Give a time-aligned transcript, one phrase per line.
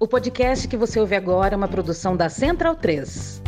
[0.00, 3.42] O podcast que você ouve agora é uma produção da Central 3.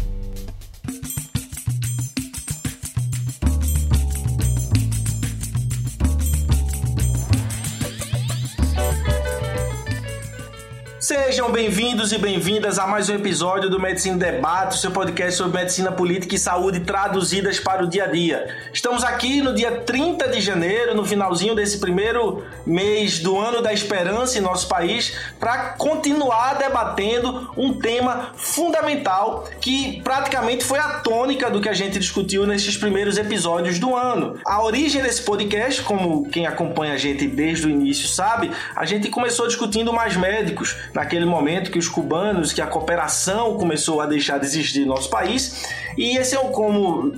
[10.99, 15.91] Sejam bem-vindos e bem-vindas a mais um episódio do Medicina Debate, seu podcast sobre medicina
[15.91, 18.55] política e saúde traduzidas para o dia a dia.
[18.73, 23.73] Estamos aqui no dia 30 de janeiro, no finalzinho desse primeiro mês do ano da
[23.73, 31.51] esperança em nosso país, para continuar debatendo um tema fundamental que praticamente foi a tônica
[31.51, 34.39] do que a gente discutiu nesses primeiros episódios do ano.
[34.47, 39.09] A origem desse podcast, como quem acompanha a gente desde o início sabe, a gente
[39.09, 44.39] começou discutindo mais médicos naquele momento que os cubanos, que a cooperação começou a deixar
[44.39, 45.65] de existir no nosso país.
[45.97, 47.13] E esse é o como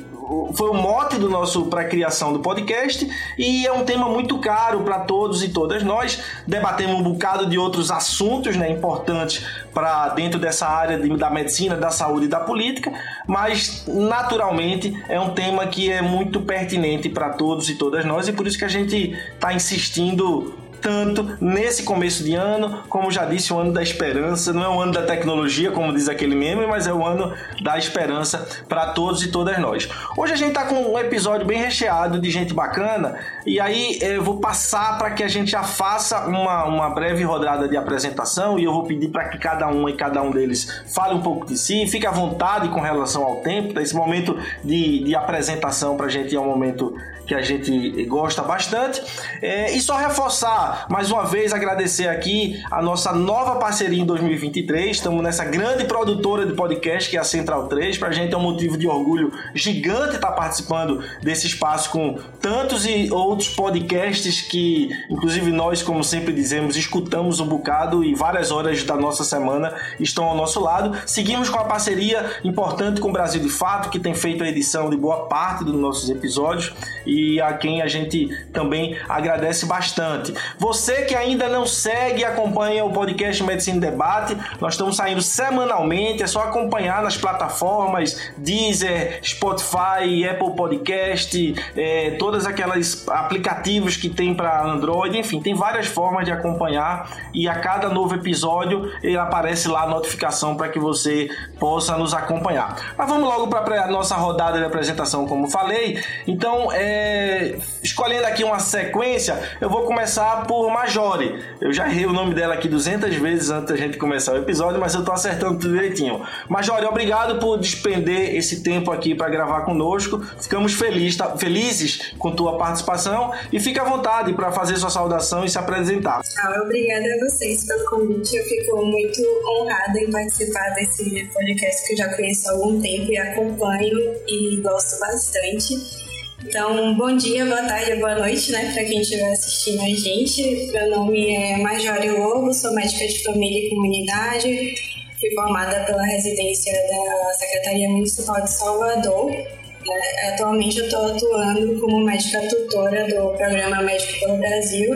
[0.54, 4.80] foi o mote do nosso para criação do podcast e é um tema muito caro
[4.80, 6.22] para todos e todas nós.
[6.46, 9.44] Debatemos um bocado de outros assuntos, né, importantes
[9.74, 12.92] para dentro dessa área de, da medicina, da saúde e da política,
[13.26, 18.32] mas naturalmente é um tema que é muito pertinente para todos e todas nós e
[18.32, 23.52] por isso que a gente está insistindo tanto nesse começo de ano, como já disse,
[23.52, 24.52] o ano da esperança.
[24.52, 27.78] Não é o ano da tecnologia, como diz aquele meme, mas é o ano da
[27.78, 29.88] esperança para todos e todas nós.
[30.16, 33.14] Hoje a gente está com um episódio bem recheado de gente bacana,
[33.46, 37.68] e aí eu vou passar para que a gente já faça uma, uma breve rodada
[37.68, 41.14] de apresentação e eu vou pedir para que cada um e cada um deles fale
[41.14, 43.78] um pouco de si, fique à vontade com relação ao tempo.
[43.78, 46.94] Esse momento de, de apresentação para a gente é um momento
[47.32, 49.02] que a gente gosta bastante.
[49.40, 54.96] É, e só reforçar, mais uma vez, agradecer aqui a nossa nova parceria em 2023.
[54.96, 57.96] Estamos nessa grande produtora de podcast que é a Central 3.
[57.96, 62.84] Para a gente é um motivo de orgulho gigante estar participando desse espaço com tantos
[62.84, 68.84] e outros podcasts que, inclusive, nós, como sempre dizemos, escutamos um bocado e várias horas
[68.84, 70.98] da nossa semana estão ao nosso lado.
[71.06, 74.90] Seguimos com a parceria importante com o Brasil de Fato, que tem feito a edição
[74.90, 76.74] de boa parte dos nossos episódios
[77.06, 80.34] e a quem a gente também agradece bastante.
[80.58, 86.22] Você que ainda não segue e acompanha o podcast Medicina Debate, nós estamos saindo semanalmente,
[86.22, 94.34] é só acompanhar nas plataformas Deezer, Spotify, Apple Podcast, é, todas aquelas aplicativos que tem
[94.34, 99.68] para Android, enfim, tem várias formas de acompanhar e a cada novo episódio ele aparece
[99.68, 101.28] lá a notificação para que você
[101.58, 102.94] possa nos acompanhar.
[102.96, 106.02] Mas vamos logo para a nossa rodada de apresentação, como falei.
[106.26, 111.42] Então, é, é, escolhendo aqui uma sequência, eu vou começar por Majore.
[111.60, 114.80] Eu já errei o nome dela aqui 200 vezes antes da gente começar o episódio,
[114.80, 116.22] mas eu tô acertando tudo direitinho.
[116.48, 120.20] Majore, obrigado por despender esse tempo aqui para gravar conosco.
[120.40, 125.44] Ficamos feliz, tá, felizes com tua participação e fica à vontade para fazer sua saudação
[125.44, 126.20] e se apresentar.
[126.38, 128.36] Ah, obrigada a vocês pelo convite.
[128.36, 133.10] Eu fico muito honrada em participar desse podcast que eu já conheço há algum tempo
[133.10, 133.98] e acompanho
[134.28, 136.01] e gosto bastante.
[136.44, 140.72] Então, bom dia, boa tarde, boa noite, né, para quem estiver assistindo a gente.
[140.72, 144.74] Meu nome é Majore Lobo, sou médica de família e comunidade.
[145.20, 149.30] Fui formada pela residência da Secretaria Municipal de Salvador.
[149.30, 150.32] Né.
[150.32, 154.90] Atualmente, eu estou atuando como médica tutora do Programa Médico pelo Brasil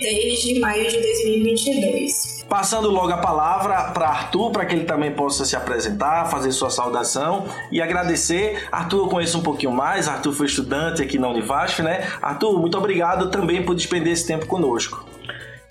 [0.00, 2.29] desde maio de 2022.
[2.50, 6.68] Passando logo a palavra para Arthur, para que ele também possa se apresentar, fazer sua
[6.68, 8.66] saudação e agradecer.
[8.72, 12.08] Arthur, eu conheço um pouquinho mais, Arthur foi estudante aqui na Univasf, né?
[12.20, 15.06] Arthur, muito obrigado também por despender esse tempo conosco.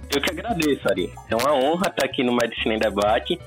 [0.10, 1.14] Eu que agradeço, Ari.
[1.30, 3.38] É uma honra estar aqui no Medicina em Debate.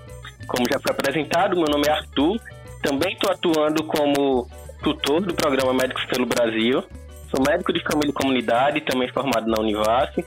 [0.47, 2.38] Como já foi apresentado, meu nome é Arthur.
[2.82, 4.47] Também estou atuando como
[4.82, 6.84] tutor do programa Médicos pelo Brasil.
[7.31, 10.22] Sou médico de família e comunidade, também formado na Univasf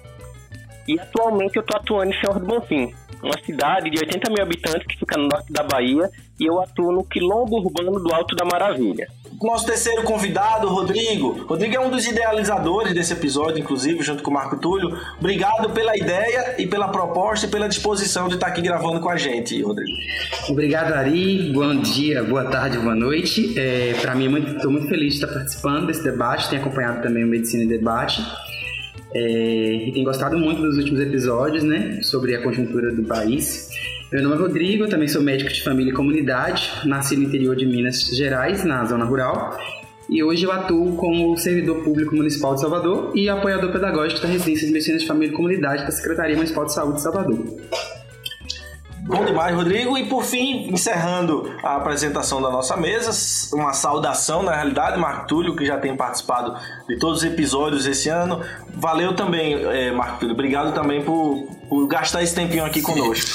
[0.87, 4.85] e atualmente eu estou atuando em Senhor do Bonfim, uma cidade de 80 mil habitantes
[4.87, 6.09] que fica no norte da Bahia,
[6.39, 9.07] e eu atuo no quilombo urbano do Alto da Maravilha.
[9.41, 11.45] Nosso terceiro convidado, Rodrigo.
[11.45, 14.97] Rodrigo é um dos idealizadores desse episódio, inclusive, junto com o Marco Túlio.
[15.19, 19.17] Obrigado pela ideia e pela proposta e pela disposição de estar aqui gravando com a
[19.17, 19.97] gente, Rodrigo.
[20.49, 21.51] Obrigado, Ari.
[21.53, 23.57] Bom dia, boa tarde, boa noite.
[23.57, 27.23] É, Para mim, estou muito, muito feliz de estar participando desse debate, tenho acompanhado também
[27.23, 28.21] o Medicina em Debate.
[29.17, 33.69] É, tenho gostado muito dos últimos episódios, né, sobre a conjuntura do país.
[34.11, 37.65] Meu nome é Rodrigo, também sou médico de família e comunidade, nasci no interior de
[37.65, 39.57] Minas Gerais, na zona rural,
[40.09, 44.67] e hoje eu atuo como servidor público municipal de Salvador e apoiador pedagógico da residência
[44.67, 47.45] de medicina de família e comunidade da Secretaria Municipal de Saúde de Salvador.
[49.07, 49.97] Bom demais, Rodrigo.
[49.97, 53.11] E por fim, encerrando a apresentação da nossa mesa,
[53.55, 58.09] uma saudação, na realidade, Marco Túlio, que já tem participado de todos os episódios esse
[58.09, 58.43] ano.
[58.73, 60.33] Valeu também, é, Marco Túlio.
[60.33, 63.29] Obrigado também por por gastar esse tempinho aqui conosco.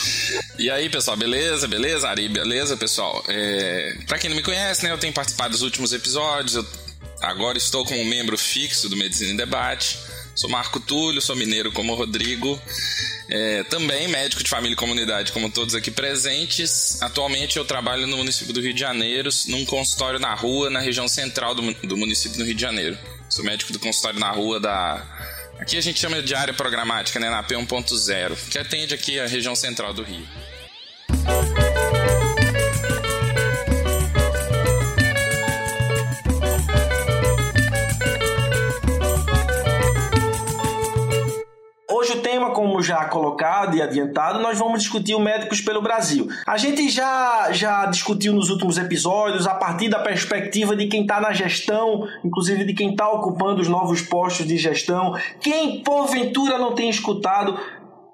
[0.59, 1.67] E aí, pessoal, beleza?
[1.67, 2.29] Beleza, Ari?
[2.29, 3.23] Beleza, pessoal?
[3.29, 3.95] É...
[4.07, 6.67] Pra quem não me conhece, né, eu tenho participado dos últimos episódios, eu
[7.21, 9.99] agora estou como membro fixo do Medicina em Debate.
[10.35, 12.61] Sou Marco Túlio, sou mineiro como Rodrigo.
[13.29, 17.01] É, também médico de família e comunidade, como todos aqui presentes.
[17.01, 21.07] Atualmente eu trabalho no município do Rio de Janeiro, num consultório na rua, na região
[21.07, 22.99] central do, do município do Rio de Janeiro.
[23.29, 25.07] Sou médico do consultório na rua da.
[25.61, 29.55] Aqui a gente chama de área programática, né, na P1.0, que atende aqui a região
[29.55, 30.27] central do Rio.
[42.91, 46.27] Já colocado e adiantado, nós vamos discutir o Médicos pelo Brasil.
[46.45, 51.21] A gente já, já discutiu nos últimos episódios a partir da perspectiva de quem está
[51.21, 55.15] na gestão, inclusive de quem está ocupando os novos postos de gestão.
[55.41, 57.57] Quem porventura não tem escutado,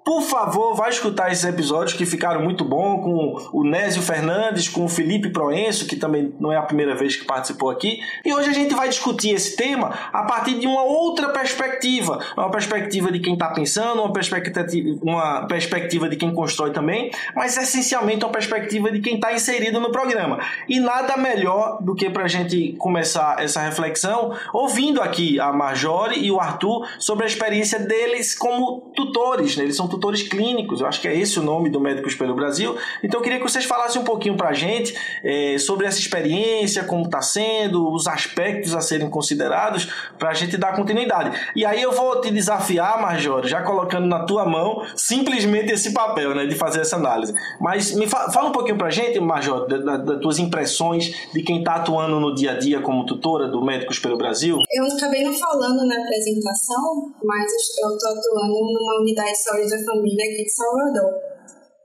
[0.06, 4.84] por favor, vai escutar esses episódios que ficaram muito bons com o Nésio Fernandes, com
[4.84, 7.98] o Felipe Proenço, que também não é a primeira vez que participou aqui.
[8.24, 12.24] E hoje a gente vai discutir esse tema a partir de uma outra perspectiva.
[12.36, 14.64] Uma perspectiva de quem está pensando, uma perspectiva,
[15.02, 19.90] uma perspectiva de quem constrói também, mas essencialmente uma perspectiva de quem está inserido no
[19.90, 20.38] programa.
[20.68, 26.24] E nada melhor do que para a gente começar essa reflexão ouvindo aqui a Marjorie
[26.24, 29.56] e o Arthur sobre a experiência deles como tutores.
[29.56, 29.64] Né?
[29.64, 32.76] Eles são tutores clínicos, eu acho que é esse o nome do Médicos pelo Brasil.
[33.02, 34.94] Então eu queria que vocês falassem um pouquinho para a gente
[35.24, 39.88] é, sobre essa experiência, como está sendo, os aspectos a serem considerados,
[40.18, 41.38] para a gente dar continuidade.
[41.54, 46.34] E aí eu vou te desafiar, Marjorie, já colocando na tua mão simplesmente esse papel,
[46.34, 47.34] né, de fazer essa análise.
[47.60, 51.30] Mas me fa fala um pouquinho para a gente, Marjorie, das da, da tuas impressões
[51.32, 54.58] de quem está atuando no dia a dia como tutora do Médicos pelo Brasil.
[54.70, 57.50] Eu acabei não falando na apresentação, mas
[57.82, 61.12] eu estou atuando numa unidade de saúde família aqui de Salvador.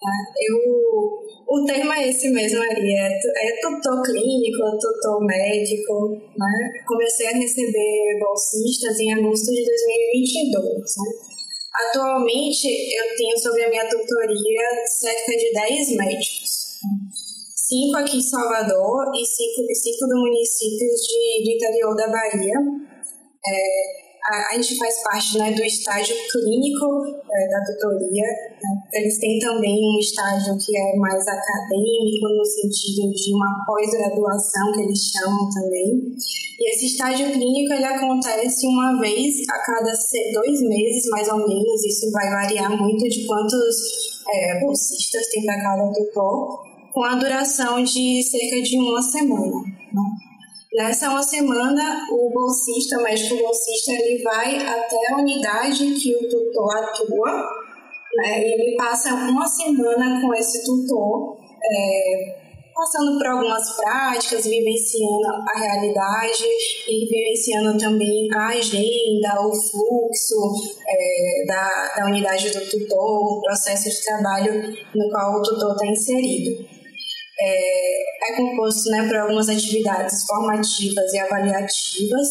[0.02, 0.10] Tá?
[0.42, 0.58] Eu,
[1.48, 6.10] o termo é esse mesmo, Ari, é, é tutor clínico, tutor médico.
[6.10, 6.84] Né?
[6.88, 10.98] Comecei a receber bolsistas em agosto de 2022.
[10.98, 11.32] Né?
[11.74, 16.52] Atualmente, eu tenho sobre a minha tutoria cerca de 10 médicos.
[17.56, 22.54] Cinco aqui em Salvador e cinco, cinco do município de, de interior da Bahia.
[23.48, 26.86] É, a, a gente faz parte né, do estágio clínico
[27.32, 28.24] é, da tutoria.
[28.24, 28.84] Né?
[28.94, 34.82] Eles têm também um estágio que é mais acadêmico, no sentido de uma pós-graduação, que
[34.82, 36.16] eles chamam também.
[36.60, 39.92] E esse estágio clínico ele acontece uma vez a cada
[40.34, 41.86] dois meses, mais ou menos.
[41.86, 46.64] Isso vai variar muito de quantos é, bolsistas tem para cada tutor,
[46.94, 49.64] com a duração de cerca de uma semana.
[49.92, 50.21] Né?
[50.74, 56.30] Nessa uma semana, o bolsista, o médico bolsista, ele vai até a unidade que o
[56.30, 57.30] tutor atua,
[58.16, 58.42] né?
[58.42, 62.42] ele passa uma semana com esse tutor, é,
[62.74, 66.46] passando por algumas práticas, vivenciando a realidade
[66.88, 70.54] e vivenciando também a agenda, o fluxo
[70.88, 75.86] é, da, da unidade do tutor, o processo de trabalho no qual o tutor está
[75.86, 76.71] inserido
[77.42, 82.28] é, é composto né, por algumas atividades formativas e avaliativas.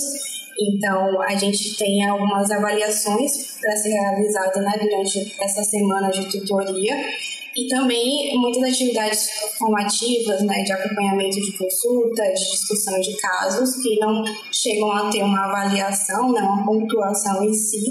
[0.59, 6.95] Então, a gente tem algumas avaliações para ser realizadas né, durante essa semana de tutoria
[7.57, 9.29] e também muitas atividades
[9.59, 15.23] formativas, né, de acompanhamento de consulta, de discussão de casos, que não chegam a ter
[15.23, 17.83] uma avaliação, né, uma pontuação em si,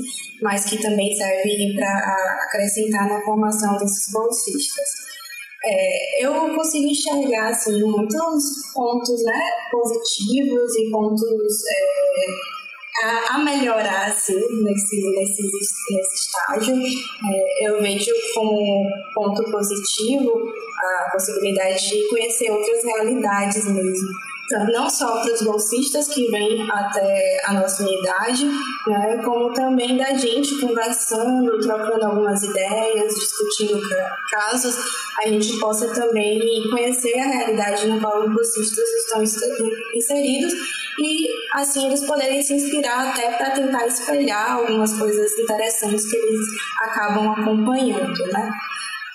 [0.42, 5.09] mas que também servem para acrescentar na formação desses bolsistas.
[5.66, 14.08] É, eu consigo enxergar assim, muitos pontos né, positivos e pontos é, a, a, melhorar
[14.08, 16.76] assim, nesse, nesse, nesse estágio.
[16.76, 18.58] É, eu vejo como
[19.14, 20.32] ponto positivo
[20.78, 24.30] a possibilidade de conhecer outras realidades mesmo
[24.72, 28.46] não só para os bolsistas que vêm até a nossa unidade,
[28.88, 33.80] né, como também da gente conversando, trocando algumas ideias, discutindo
[34.32, 34.76] casos,
[35.24, 36.40] a gente possa também
[36.70, 39.24] conhecer a realidade na qual os bolsistas estão
[39.94, 40.54] inseridos
[41.00, 46.46] e assim eles poderem se inspirar até para tentar espelhar algumas coisas interessantes que eles
[46.82, 48.52] acabam acompanhando, né?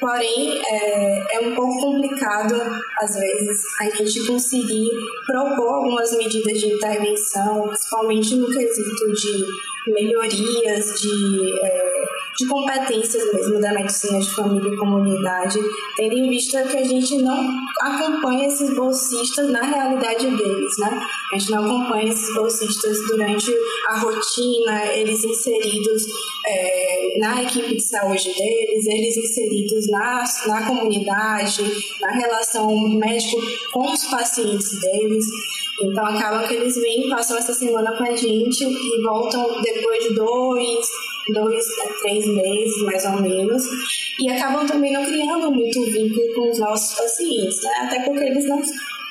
[0.05, 2.55] Porém, é, é um pouco complicado,
[3.01, 4.91] às vezes, a gente conseguir
[5.25, 9.47] propor algumas medidas de intervenção, principalmente no quesito de
[9.87, 12.05] melhorias, de é,
[12.37, 15.59] de competências mesmo da medicina de família e comunidade,
[15.97, 17.49] tendo em vista que a gente não
[17.81, 21.07] acompanha esses bolsistas na realidade deles, né?
[21.33, 23.53] A gente não acompanha esses bolsistas durante
[23.88, 26.07] a rotina, eles inseridos
[26.47, 31.62] é, na equipe de saúde deles, eles inseridos na, na comunidade,
[32.00, 33.41] na relação médico
[33.73, 35.25] com os pacientes deles.
[35.83, 40.14] Então acaba que eles vêm, passam essa semana com a gente e voltam depois de
[40.14, 40.87] dois,
[41.28, 41.64] dois,
[42.00, 43.64] três meses mais ou menos,
[44.21, 47.71] e acabam também não criando muito vínculo com os nossos pacientes, né?
[47.83, 48.62] Até porque eles não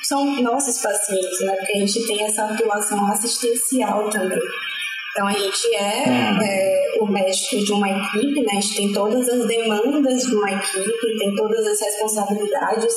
[0.02, 1.54] são nossos pacientes, né?
[1.56, 4.40] Porque a gente tem essa atuação assistencial também.
[5.14, 6.42] Então a gente é, hum.
[6.42, 8.48] é, o médico de uma equipe, né?
[8.50, 12.92] A gente tem todas as demandas de uma equipe, tem todas as responsabilidades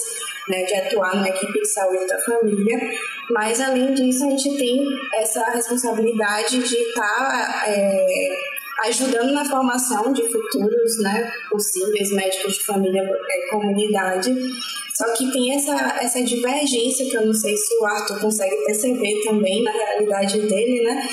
[0.49, 2.79] né, de atuar na equipe de saúde da família,
[3.29, 4.83] mas além disso a gente tem
[5.15, 8.29] essa responsabilidade de estar tá, é,
[8.85, 14.33] ajudando na formação de futuros né, possíveis médicos de família e comunidade.
[14.95, 19.21] Só que tem essa, essa divergência que eu não sei se o Arthur consegue perceber
[19.25, 21.07] também na realidade dele, né?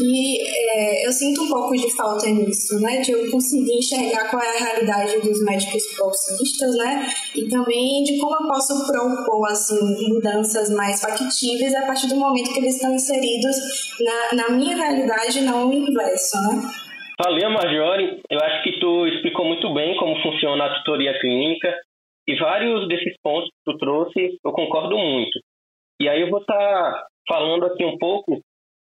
[0.00, 3.00] Que é, eu sinto um pouco de falta nisso, né?
[3.00, 7.06] De eu conseguir enxergar qual é a realidade dos médicos bolsistas, né?
[7.36, 12.52] E também de como eu posso propor, assim, mudanças mais factíveis a partir do momento
[12.52, 13.56] que eles estão inseridos
[14.00, 16.62] na, na minha realidade, não no inverso, né?
[17.22, 18.20] Valeu, Marjorie.
[18.30, 21.76] Eu acho que tu explicou muito bem como funciona a tutoria clínica
[22.26, 25.38] e vários desses pontos que tu trouxe eu concordo muito.
[26.00, 28.40] E aí eu vou estar tá falando aqui um pouco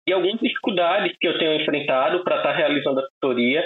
[0.08, 3.62] de algumas dificuldades que eu tenho enfrentado para estar tá realizando a tutoria,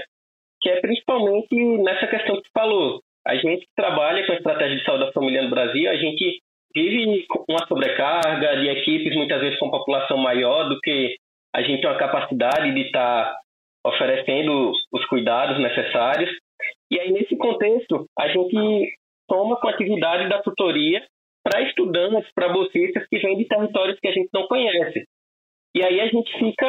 [0.60, 3.00] que é principalmente nessa questão que tu falou.
[3.26, 6.40] A gente que trabalha com a estratégia de saúde da família no Brasil, a gente
[6.74, 11.16] vive uma sobrecarga de equipes muitas vezes com população maior do que
[11.54, 13.40] a gente tem a capacidade de estar tá
[13.86, 16.32] oferecendo os cuidados necessários.
[16.90, 18.94] E aí, nesse contexto, a gente
[19.28, 21.04] toma com a atividade da tutoria
[21.44, 25.06] para estudantes, para bolsistas que vêm de territórios que a gente não conhece.
[25.76, 26.68] E aí a gente fica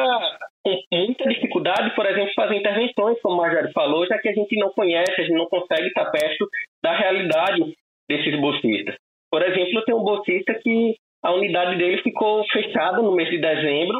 [0.63, 4.57] com muita dificuldade, por exemplo, fazer intervenções, como o Marjorie falou, já que a gente
[4.57, 6.47] não conhece, a gente não consegue estar perto
[6.81, 7.75] da realidade
[8.09, 8.95] desses bolsistas.
[9.29, 13.39] Por exemplo, eu tenho um bolsista que a unidade dele ficou fechada no mês de
[13.39, 13.99] dezembro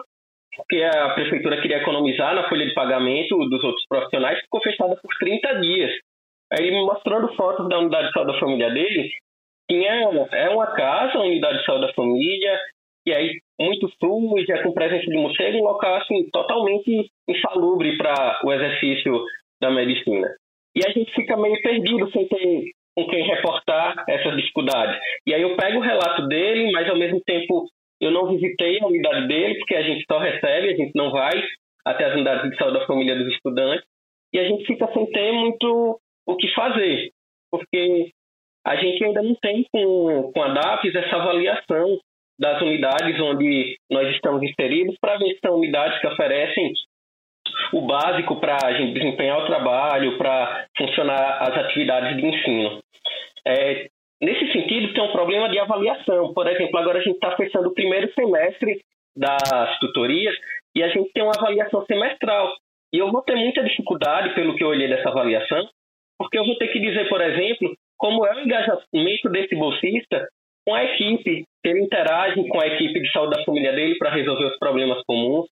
[0.55, 5.09] porque a prefeitura queria economizar na folha de pagamento dos outros profissionais, ficou fechada por
[5.19, 5.91] 30 dias.
[6.51, 9.09] Aí me mostrando fotos da unidade de saúde da família dele,
[9.69, 9.91] tinha
[10.31, 12.59] é uma casa, a unidade de saúde da família,
[13.05, 18.51] e aí muito suja, com presença de morcego, um local assim, totalmente insalubre para o
[18.51, 19.13] exercício
[19.61, 20.27] da medicina.
[20.75, 24.99] E a gente fica meio perdido sem ter com quem reportar essas dificuldades.
[25.25, 27.67] E aí eu pego o relato dele, mas ao mesmo tempo
[27.99, 31.31] eu não visitei a unidade dele, porque a gente só recebe, a gente não vai
[31.85, 33.85] até as unidades de saúde da família dos estudantes,
[34.31, 37.11] e a gente fica sem ter muito o que fazer,
[37.51, 38.09] porque
[38.65, 41.99] a gente ainda não tem com, com a DAPS essa avaliação
[42.43, 46.73] das unidades onde nós estamos inseridos para ver se são unidades que oferecem
[47.71, 52.81] o básico para a gente desempenhar o trabalho, para funcionar as atividades de ensino.
[53.47, 53.87] É,
[54.23, 56.33] Nesse sentido, tem um problema de avaliação.
[56.33, 58.79] Por exemplo, agora a gente está fechando o primeiro semestre
[59.17, 60.33] das tutorias
[60.73, 62.53] e a gente tem uma avaliação semestral.
[62.93, 65.67] E eu vou ter muita dificuldade, pelo que eu olhei dessa avaliação,
[66.17, 70.25] porque eu vou ter que dizer, por exemplo, como é o engajamento desse bolsista
[70.65, 74.45] com a equipe, ele interage com a equipe de saúde da família dele para resolver
[74.45, 75.47] os problemas comuns.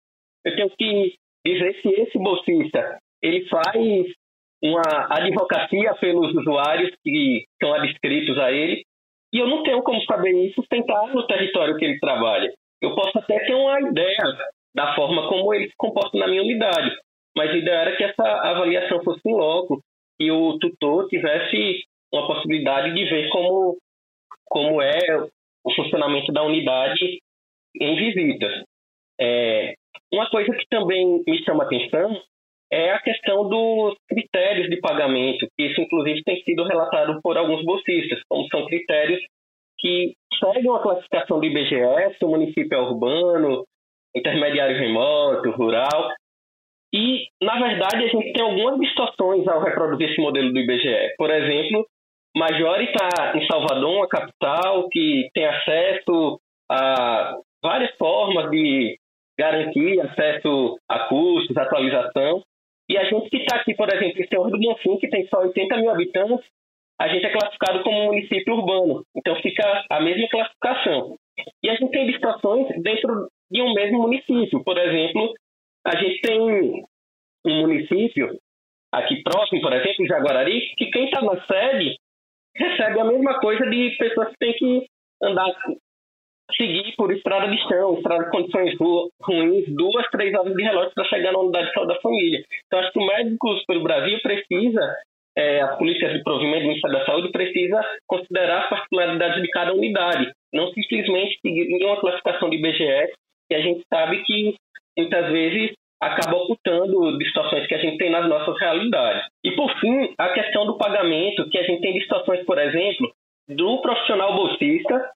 [0.46, 1.16] Eu tenho que
[1.46, 3.76] dizer se esse bolsista ele faz
[4.64, 8.84] uma advocacia pelos usuários que são adscritos a ele,
[9.34, 12.52] e eu não tenho como saber isso sem estar no território que ele trabalha.
[12.82, 14.18] Eu posso até ter uma ideia
[14.76, 16.96] da forma como ele se comporta na minha unidade,
[17.36, 19.82] mas a ideia era que essa avaliação fosse em loco
[20.20, 23.78] e o tutor tivesse uma possibilidade de ver como,
[24.46, 25.00] como é
[25.64, 27.20] o funcionamento da unidade
[27.80, 28.64] em visitas.
[29.20, 29.74] É,
[30.12, 32.22] uma coisa que também me chama atenção
[32.72, 37.64] é a questão dos critérios de pagamento, que isso inclusive tem sido relatado por alguns
[37.66, 39.22] bolsistas, como são critérios
[39.78, 43.66] que seguem a classificação do IBGE, se o município é urbano,
[44.16, 46.14] intermediário remoto, rural.
[46.94, 51.16] E, na verdade, a gente tem algumas distorções ao reproduzir esse modelo do IBGE.
[51.18, 51.86] Por exemplo,
[52.36, 58.98] Major está em Salvador, uma capital que tem acesso a várias formas de
[59.38, 62.44] garantir acesso a custos, atualização,
[62.90, 65.40] e a gente que está aqui, por exemplo, em Senhor do Bonfim, que tem só
[65.40, 66.46] 80 mil habitantes,
[67.00, 69.04] a gente é classificado como município urbano.
[69.16, 71.16] Então fica a mesma classificação.
[71.64, 74.64] E a gente tem distorções dentro de um mesmo município.
[74.64, 75.34] Por exemplo,
[75.88, 78.38] a gente tem um município
[78.94, 81.96] aqui próximo, por exemplo, em Jaguarari, que quem está na sede
[82.56, 84.86] recebe a mesma coisa de pessoas que têm que
[85.24, 85.52] andar,
[86.56, 88.76] seguir por estrada de chão, estrada de condições
[89.22, 92.44] ruins, duas, três horas de relógio para chegar na unidade de saúde da família.
[92.66, 94.96] Então, acho que o Médicos pelo Brasil precisa,
[95.38, 99.74] é, as polícias de provimento do Ministério da Saúde precisa considerar as particularidades de cada
[99.74, 103.14] unidade, não simplesmente seguir uma classificação de IBGS,
[103.50, 104.56] que a gente sabe que
[104.98, 109.28] muitas vezes acaba ocultando de situações que a gente tem nas nossas realidades.
[109.44, 113.14] E, por fim, a questão do pagamento, que a gente tem de situações, por exemplo,
[113.48, 115.12] do profissional bolsista,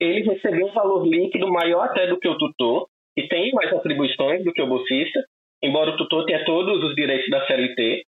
[0.00, 4.42] ele recebeu um valor líquido maior até do que o tutor, e tem mais atribuições
[4.42, 5.20] do que o bolsista,
[5.62, 8.02] embora o tutor tenha todos os direitos da CLT.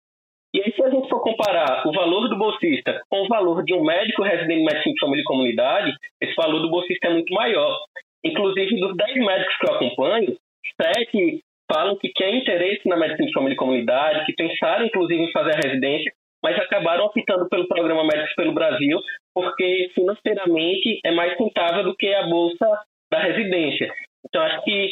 [0.53, 3.73] E aí, se a gente for comparar o valor do bolsista com o valor de
[3.73, 7.33] um médico residente em medicina de família e comunidade, esse valor do bolsista é muito
[7.33, 7.77] maior.
[8.23, 10.37] Inclusive, dos 10 médicos que eu acompanho,
[10.81, 15.31] sete falam que têm interesse na medicina de família e comunidade, que pensaram inclusive em
[15.31, 16.11] fazer a residência,
[16.43, 18.99] mas acabaram optando pelo programa Médicos pelo Brasil,
[19.33, 22.67] porque financeiramente é mais rentável do que a bolsa
[23.11, 23.91] da residência.
[24.25, 24.89] Então, acho que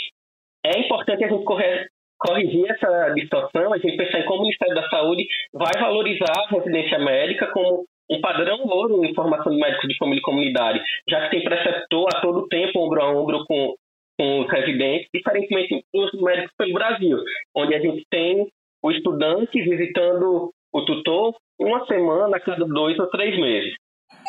[0.65, 1.88] é importante a gente correr,
[2.19, 6.55] corrigir essa distorção, a gente pensar em como o Ministério da Saúde vai valorizar a
[6.55, 11.25] residência médica como um padrão ouro em formação de médicos de família e comunidade, já
[11.25, 13.75] que tem preceptor a todo tempo, ombro a ombro com
[14.17, 17.17] com os residentes, diferentemente dos médicos pelo Brasil,
[17.55, 18.47] onde a gente tem
[18.83, 23.74] o estudante visitando o tutor uma semana a cada dois ou três meses.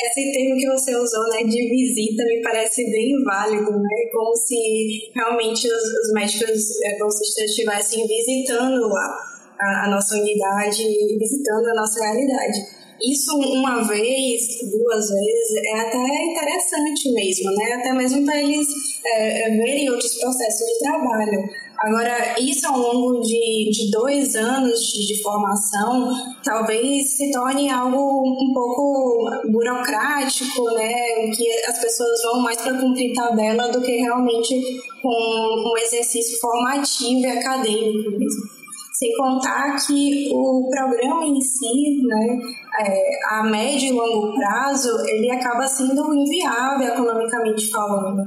[0.00, 4.10] Esse termo que você usou, né, de visita, me parece bem válido, né?
[4.12, 10.84] Como se realmente os, os médicos é, bolsistas estivessem visitando lá a, a nossa unidade,
[11.18, 12.78] visitando a nossa realidade.
[13.00, 17.72] Isso uma vez, duas vezes, é até interessante mesmo, né?
[17.74, 18.66] Até mesmo para eles
[19.04, 21.48] é, é, verem outros processos de trabalho.
[21.78, 26.12] Agora, isso ao longo de, de dois anos de, de, formação,
[26.42, 30.92] talvez se torne algo um pouco burocrático, né?
[31.36, 34.60] Que as pessoas vão mais para cumprir tabela do que realmente
[35.00, 38.57] com um exercício formativo e acadêmico mesmo.
[38.98, 42.36] Sem contar que o programa em si, né,
[42.80, 48.24] é, a médio e longo prazo, ele acaba sendo inviável economicamente falando.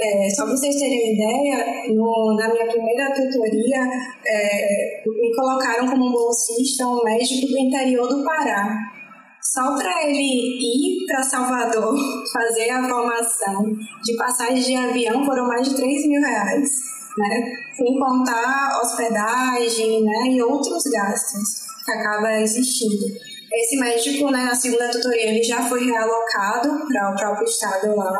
[0.00, 3.78] É, só para vocês terem ideia, no, na minha primeira tutoria,
[4.26, 8.76] é, me colocaram como bolsista um médico do interior do Pará.
[9.40, 11.96] Só para ele ir para Salvador
[12.32, 13.72] fazer a formação
[14.04, 17.52] de passagem de avião foram mais de 3 mil reais né?
[17.76, 20.28] Sem contar hospedagem, né?
[20.30, 23.04] E outros gastos que acaba existindo.
[23.52, 28.14] Esse médico, né, na segunda tutoria, ele já foi realocado para o próprio estado lá.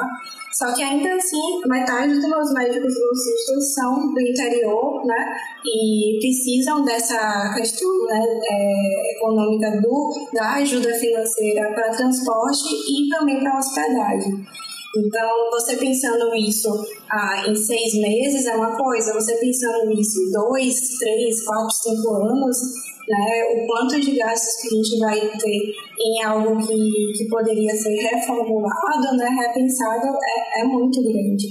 [0.58, 5.36] Só que ainda assim, metade dos meus médicos bolsistas são do interior, né?
[5.64, 13.38] E precisam dessa questão né, é, econômica do, da ajuda financeira para transporte e também
[13.38, 14.44] para hospedagem.
[14.96, 16.68] Então, você pensando isso
[17.10, 22.14] ah, em seis meses é uma coisa, você pensando isso em dois, três, quatro, cinco
[22.14, 22.56] anos,
[23.06, 27.74] né, o quanto de gastos que a gente vai ter em algo que, que poderia
[27.74, 31.48] ser reformulado, né, repensado, é, é muito grande.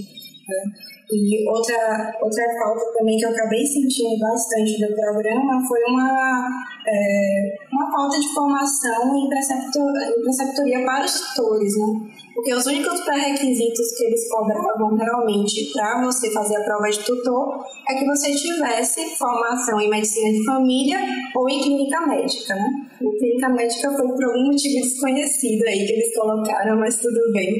[0.47, 0.71] Né?
[1.09, 6.49] E outra, outra falta também que eu acabei sentindo bastante do programa foi uma,
[6.85, 12.26] é, uma falta de formação em, preceptor, em preceptoria para os tutores, né?
[12.37, 17.65] Porque os únicos pré-requisitos que eles cobravam realmente para você fazer a prova de tutor
[17.89, 20.99] é que você tivesse formação em medicina de família
[21.35, 22.69] ou em clínica médica, né?
[23.01, 27.55] Em clínica médica foi por algum motivo desconhecido aí que eles colocaram, mas tudo bem.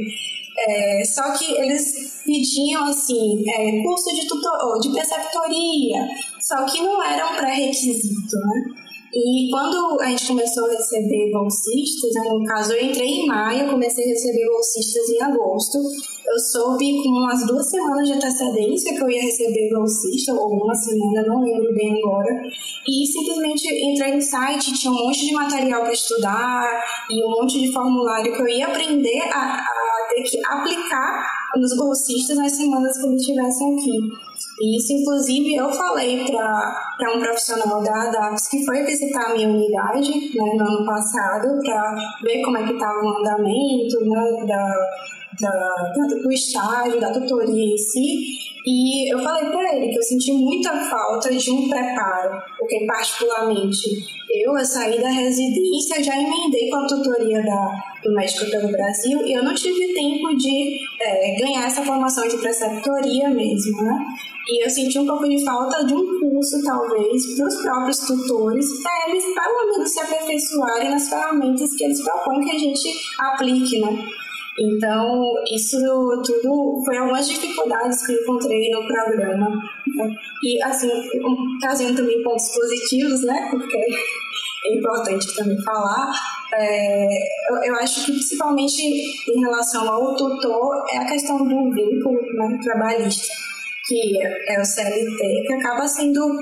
[0.60, 6.08] É, só que eles pediam assim é, curso de tutor, de preceptoria,
[6.40, 8.87] só que não era um pré-requisito, né?
[9.20, 13.68] E quando a gente começou a receber bolsistas, né, no caso eu entrei em maio,
[13.68, 15.80] comecei a receber bolsistas em agosto.
[15.80, 20.76] Eu soube com umas duas semanas de antecedência que eu ia receber bolsista, ou uma
[20.76, 22.32] semana, não lembro bem agora.
[22.88, 27.60] E simplesmente entrei no site, tinha um monte de material para estudar e um monte
[27.60, 31.26] de formulário que eu ia aprender a, a ter que aplicar
[31.56, 34.37] nos bolsistas nas semanas que eles estivessem aqui.
[34.60, 40.10] Isso, inclusive, eu falei para um profissional da ADAPS que foi visitar a minha unidade
[40.36, 44.76] né, no ano passado para ver como é que estava o andamento né, da,
[45.40, 48.38] da, do estágio, da tutoria em si,
[48.70, 53.90] e eu falei para ele que eu senti muita falta de um preparo, porque particularmente
[54.30, 59.26] eu, eu saí da residência, já emendei com a tutoria da, do Médico pelo Brasil
[59.26, 64.06] e eu não tive tempo de é, ganhar essa formação de preceptoria mesmo, né?
[64.50, 68.66] E eu senti um pouco de falta de um curso, talvez, para os próprios tutores,
[68.84, 73.80] para eles, pelo menos, se aperfeiçoarem nas ferramentas que eles propõem que a gente aplique,
[73.80, 74.08] né?
[74.60, 75.78] Então, isso
[76.26, 79.50] tudo foi algumas dificuldades que eu encontrei no programa.
[79.50, 80.16] Né?
[80.44, 80.90] E, assim,
[81.60, 83.50] trazendo também pontos positivos, né?
[83.52, 86.12] Porque é importante também falar.
[86.56, 87.08] É,
[87.52, 88.82] eu, eu, acho que, principalmente
[89.30, 93.34] em relação ao tutor, é a questão do vínculo né, trabalhista,
[93.86, 96.36] que é, é o CLT, que acaba sendo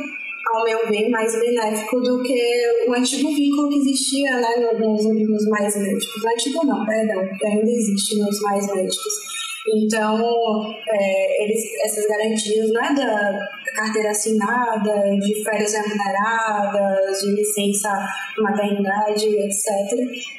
[0.47, 5.49] ao meu ver, mais benéfico do que o antigo vínculo que existia né, nos, nos
[5.49, 6.25] mais médicos.
[6.25, 9.35] Antigo não, perdão, que ainda existe nos mais médicos.
[9.67, 17.89] Então, é, eles, essas garantias né, da carteira assinada, de férias remuneradas, de licença
[18.37, 19.65] maternidade, etc.,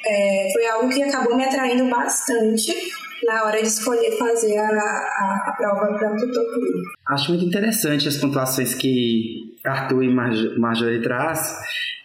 [0.06, 2.72] é, foi algo que acabou me atraindo bastante
[3.26, 6.90] na hora de escolher fazer a, a, a prova para tutor clínico.
[7.08, 11.56] Acho muito interessante as pontuações que Arthur e Marjorie traz.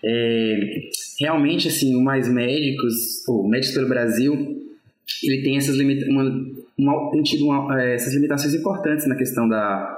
[0.04, 4.34] É, realmente, assim, o Mais Médicos, o Médicos pelo Brasil,
[5.24, 6.24] ele tem essas, limita uma,
[6.78, 9.97] uma, tem tido uma, é, essas limitações importantes na questão da,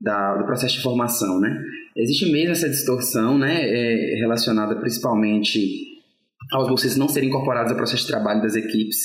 [0.00, 1.60] da, do processo de formação, né?
[1.96, 5.96] Existe mesmo essa distorção, né, é, relacionada principalmente
[6.52, 8.98] aos bolsistas não serem incorporados ao processo de trabalho das equipes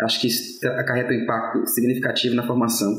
[0.00, 2.92] Acho que isso acarreta um impacto significativo na formação.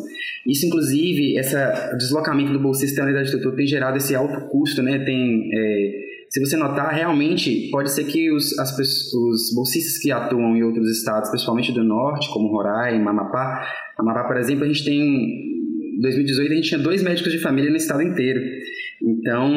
[0.47, 1.55] Isso, inclusive, esse
[1.97, 4.97] deslocamento do bolsista da unidade tutor tem gerado esse alto custo, né?
[5.05, 5.91] Tem, é,
[6.29, 8.77] se você notar, realmente pode ser que os, as,
[9.13, 14.37] os bolsistas que atuam em outros estados, principalmente do norte, como Roraima, Amapá, Amapá, por
[14.37, 18.01] exemplo, a gente tem, em 2018, a gente tinha dois médicos de família no estado
[18.01, 18.41] inteiro.
[19.01, 19.51] Então,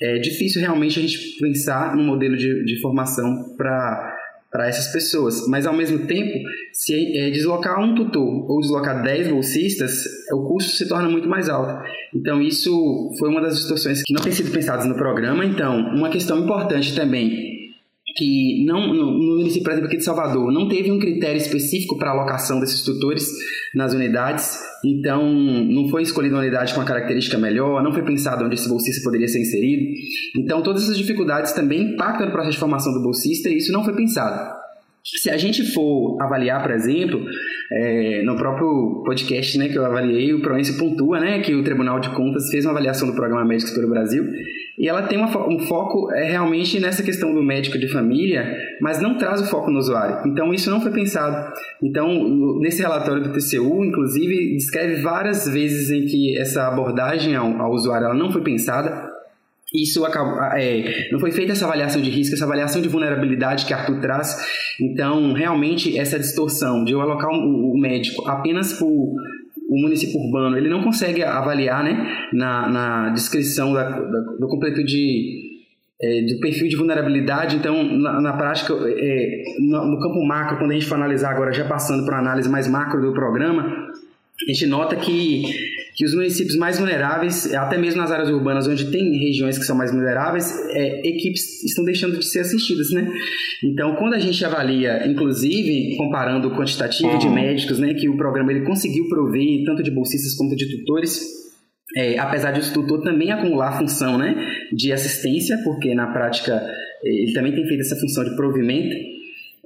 [0.00, 4.17] é difícil realmente a gente pensar num modelo de, de formação para
[4.50, 5.46] para essas pessoas.
[5.48, 6.32] Mas, ao mesmo tempo,
[6.72, 11.48] se é, deslocar um tutor ou deslocar 10 bolsistas, o custo se torna muito mais
[11.48, 11.82] alto.
[12.14, 15.44] Então, isso foi uma das distorções que não tem sido pensadas no programa.
[15.44, 17.57] Então, uma questão importante também
[18.18, 22.10] que não, no, município, por exemplo, aqui de Salvador, não teve um critério específico para
[22.10, 23.30] alocação desses tutores
[23.74, 28.44] nas unidades, então não foi escolhida uma unidade com uma característica melhor, não foi pensado
[28.44, 29.84] onde esse bolsista poderia ser inserido.
[30.36, 33.84] Então, todas essas dificuldades também impactam no processo de formação do bolsista e isso não
[33.84, 34.57] foi pensado.
[35.04, 37.24] Se a gente for avaliar, por exemplo,
[37.72, 41.98] é, no próprio podcast né, que eu avaliei, o Proense pontua né, que o Tribunal
[41.98, 44.24] de Contas fez uma avaliação do programa Médicos pelo Brasil
[44.78, 49.00] e ela tem uma, um foco é, realmente nessa questão do médico de família, mas
[49.00, 50.30] não traz o foco no usuário.
[50.30, 51.52] Então, isso não foi pensado.
[51.82, 52.08] Então,
[52.60, 58.04] nesse relatório do TCU, inclusive, descreve várias vezes em que essa abordagem ao, ao usuário
[58.04, 59.07] ela não foi pensada.
[59.72, 63.74] Isso acabou, é, não foi feita essa avaliação de risco, essa avaliação de vulnerabilidade que
[63.74, 64.36] Arthur traz.
[64.80, 68.88] Então, realmente, essa distorção de eu alocar o, o médico apenas por
[69.68, 74.82] o município urbano ele não consegue avaliar né, na, na descrição da, da, do completo
[74.82, 75.46] de
[76.00, 77.56] é, do perfil de vulnerabilidade.
[77.56, 81.52] Então, na, na prática, é, no, no, campo macro, quando a gente for analisar agora,
[81.52, 85.42] já passando para a análise mais macro do programa, a gente nota que,
[85.98, 89.76] que os municípios mais vulneráveis, até mesmo nas áreas urbanas onde tem regiões que são
[89.76, 93.12] mais vulneráveis, é, equipes estão deixando de ser assistidas, né?
[93.64, 97.34] Então, quando a gente avalia, inclusive, comparando o quantitativo de uhum.
[97.34, 101.20] médicos, né, que o programa ele conseguiu prover, tanto de bolsistas quanto de tutores,
[101.96, 104.36] é, apesar de o tutor também acumular a função né,
[104.72, 106.64] de assistência, porque na prática
[107.02, 108.94] ele também tem feito essa função de provimento,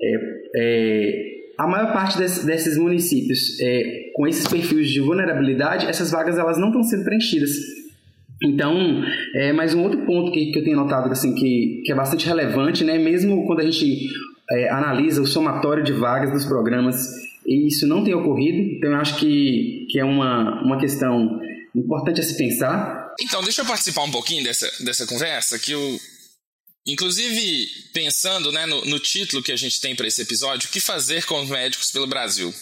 [0.00, 0.14] é,
[0.56, 6.38] é, a maior parte desse, desses municípios é, com esses perfis de vulnerabilidade, essas vagas
[6.38, 7.50] elas não estão sendo preenchidas.
[8.42, 9.04] Então,
[9.36, 12.26] é mais um outro ponto que, que eu tenho notado assim, que, que é bastante
[12.26, 12.98] relevante, né?
[12.98, 14.08] mesmo quando a gente
[14.50, 16.96] é, analisa o somatório de vagas dos programas,
[17.46, 21.40] e isso não tem ocorrido, então eu acho que, que é uma, uma questão
[21.74, 23.12] importante a se pensar.
[23.20, 26.00] Então, deixa eu participar um pouquinho dessa, dessa conversa, que eu,
[26.86, 30.80] inclusive, pensando né, no, no título que a gente tem para esse episódio, o que
[30.80, 32.52] fazer com os médicos pelo Brasil?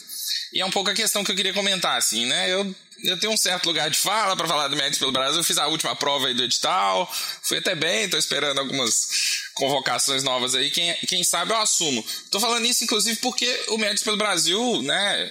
[0.52, 2.52] E é um pouco a questão que eu queria comentar, assim, né?
[2.52, 5.38] Eu, eu tenho um certo lugar de fala para falar do Médicos pelo Brasil.
[5.38, 7.09] Eu fiz a última prova aí do edital,
[7.42, 9.09] fui até bem, estou esperando algumas
[9.54, 10.70] convocações novas aí.
[10.70, 12.04] Quem, quem sabe eu assumo.
[12.24, 15.30] Estou falando isso, inclusive, porque o Médicos pelo Brasil, né?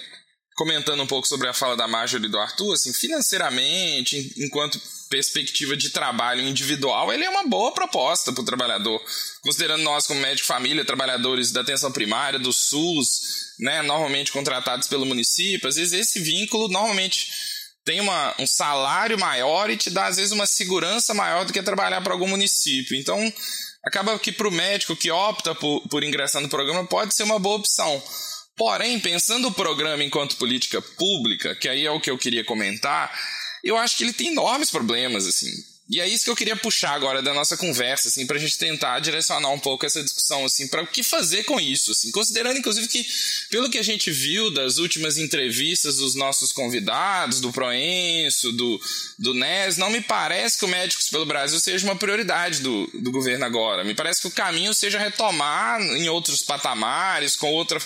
[0.54, 5.76] Comentando um pouco sobre a fala da Marjorie e do Arthur, assim, financeiramente, enquanto perspectiva
[5.76, 9.02] de trabalho individual, ele é uma boa proposta para o trabalhador.
[9.42, 13.20] Considerando nós como médico família, trabalhadores da atenção primária, do SUS,
[13.58, 17.28] né, normalmente contratados pelo município, às vezes esse vínculo normalmente
[17.84, 21.62] tem uma, um salário maior e te dá, às vezes, uma segurança maior do que
[21.62, 22.96] trabalhar para algum município.
[22.96, 23.32] Então,
[23.84, 27.38] acaba que para o médico que opta por, por ingressar no programa pode ser uma
[27.38, 28.00] boa opção.
[28.56, 33.10] Porém, pensando o programa enquanto política pública, que aí é o que eu queria comentar,
[33.62, 35.50] eu acho que ele tem enormes problemas, assim.
[35.90, 38.56] E é isso que eu queria puxar agora da nossa conversa, assim, para a gente
[38.56, 42.58] tentar direcionar um pouco essa discussão, assim, para o que fazer com isso, assim, considerando
[42.58, 43.04] inclusive que,
[43.50, 48.80] pelo que a gente viu das últimas entrevistas dos nossos convidados, do Proenço, do,
[49.18, 53.10] do NES, não me parece que o Médicos pelo Brasil seja uma prioridade do, do
[53.10, 53.82] governo agora.
[53.82, 57.82] Me parece que o caminho seja retomar em outros patamares, com outra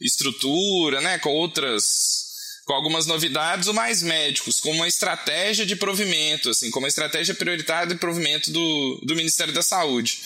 [0.00, 2.23] estrutura, né, com outras
[2.64, 7.34] com algumas novidades, o Mais Médicos, com uma estratégia de provimento, assim, como uma estratégia
[7.34, 10.20] prioritária de provimento do, do Ministério da Saúde.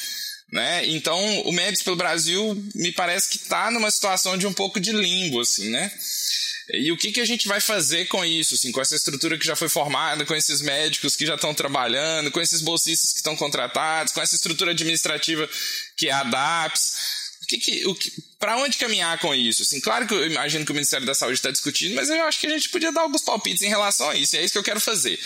[0.51, 0.87] Né?
[0.87, 4.93] Então, o Médicos pelo Brasil me parece que está numa situação de um pouco de
[4.93, 5.93] limbo, assim, né?
[6.71, 9.47] E o que, que a gente vai fazer com isso, assim, com essa estrutura que
[9.47, 13.35] já foi formada, com esses médicos que já estão trabalhando, com esses bolsistas que estão
[13.35, 15.49] contratados, com essa estrutura administrativa
[15.97, 16.93] que é a DAPS?
[17.49, 19.63] Que, que, que, para onde caminhar com isso?
[19.63, 22.39] Assim, claro que eu imagino que o Ministério da Saúde está discutindo, mas eu acho
[22.39, 24.59] que a gente podia dar alguns palpites em relação a isso, e é isso que
[24.59, 25.19] eu quero fazer.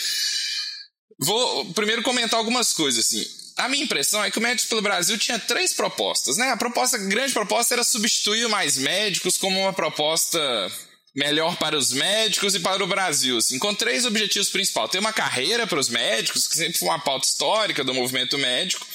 [1.19, 3.25] Vou primeiro comentar algumas coisas, assim.
[3.57, 6.49] A minha impressão é que o Médicos pelo Brasil tinha três propostas, né?
[6.49, 10.71] A proposta, a grande proposta era substituir mais médicos como uma proposta
[11.15, 14.89] melhor para os médicos e para o Brasil, assim, com três objetivos principais.
[14.89, 18.87] Ter uma carreira para os médicos, que sempre foi uma pauta histórica do movimento médico,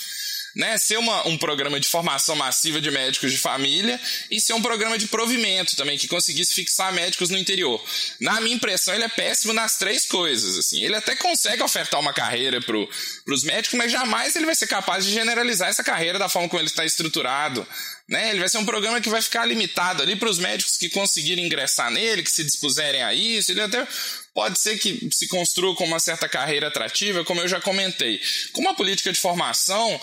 [0.54, 4.62] né, ser uma, um programa de formação massiva de médicos de família e ser um
[4.62, 7.82] programa de provimento também, que conseguisse fixar médicos no interior.
[8.20, 10.58] Na minha impressão, ele é péssimo nas três coisas.
[10.58, 10.82] Assim.
[10.82, 15.04] Ele até consegue ofertar uma carreira para os médicos, mas jamais ele vai ser capaz
[15.04, 17.66] de generalizar essa carreira da forma como ele está estruturado.
[18.08, 18.30] Né?
[18.30, 21.44] Ele vai ser um programa que vai ficar limitado ali para os médicos que conseguirem
[21.44, 23.52] ingressar nele, que se dispuserem a isso.
[23.52, 23.86] Ele até
[24.32, 28.18] pode ser que se construa com uma certa carreira atrativa, como eu já comentei.
[28.52, 30.00] Com uma política de formação,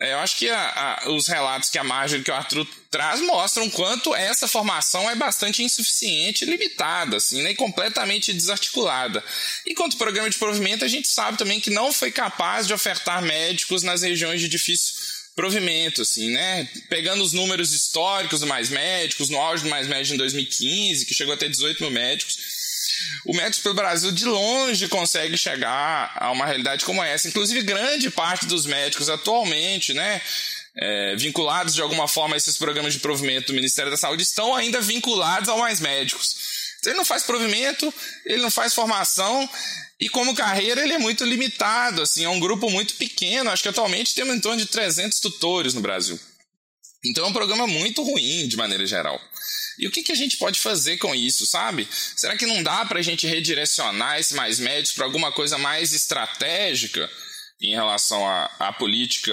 [0.00, 3.20] é, eu acho que a, a, os relatos que a Marjorie que o Arthur traz
[3.20, 9.24] mostram quanto essa formação é bastante insuficiente, limitada, assim, né, completamente desarticulada.
[9.66, 12.74] E quanto ao programa de provimento, a gente sabe também que não foi capaz de
[12.74, 14.94] ofertar médicos nas regiões de difícil
[15.34, 16.68] provimento, assim, né?
[16.88, 21.14] Pegando os números históricos do Mais Médicos, no auge do Mais Médicos em 2015, que
[21.14, 22.38] chegou a ter 18 mil médicos,
[23.24, 27.28] o Médicos pelo Brasil de longe consegue chegar a uma realidade como essa.
[27.28, 30.20] Inclusive, grande parte dos médicos atualmente, né?
[30.76, 34.54] É, vinculados de alguma forma a esses programas de provimento do Ministério da Saúde estão
[34.54, 36.53] ainda vinculados ao Mais Médicos.
[36.86, 37.92] Ele não faz provimento,
[38.24, 39.48] ele não faz formação,
[40.00, 43.68] e como carreira ele é muito limitado, assim, é um grupo muito pequeno, acho que
[43.68, 46.18] atualmente temos em torno de 300 tutores no Brasil.
[47.04, 49.20] Então é um programa muito ruim de maneira geral.
[49.78, 51.86] E o que, que a gente pode fazer com isso, sabe?
[52.16, 55.92] Será que não dá para a gente redirecionar esse mais médios para alguma coisa mais
[55.92, 57.10] estratégica
[57.60, 59.32] em relação à, à política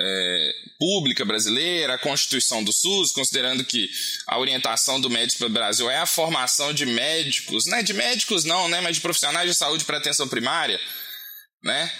[0.00, 3.90] é, pública brasileira, a Constituição do SUS, considerando que
[4.26, 7.82] a orientação do Médicos pelo Brasil é a formação de médicos, né?
[7.82, 8.80] De médicos não, né?
[8.80, 10.80] Mas de profissionais de saúde para atenção primária,
[11.62, 11.92] né?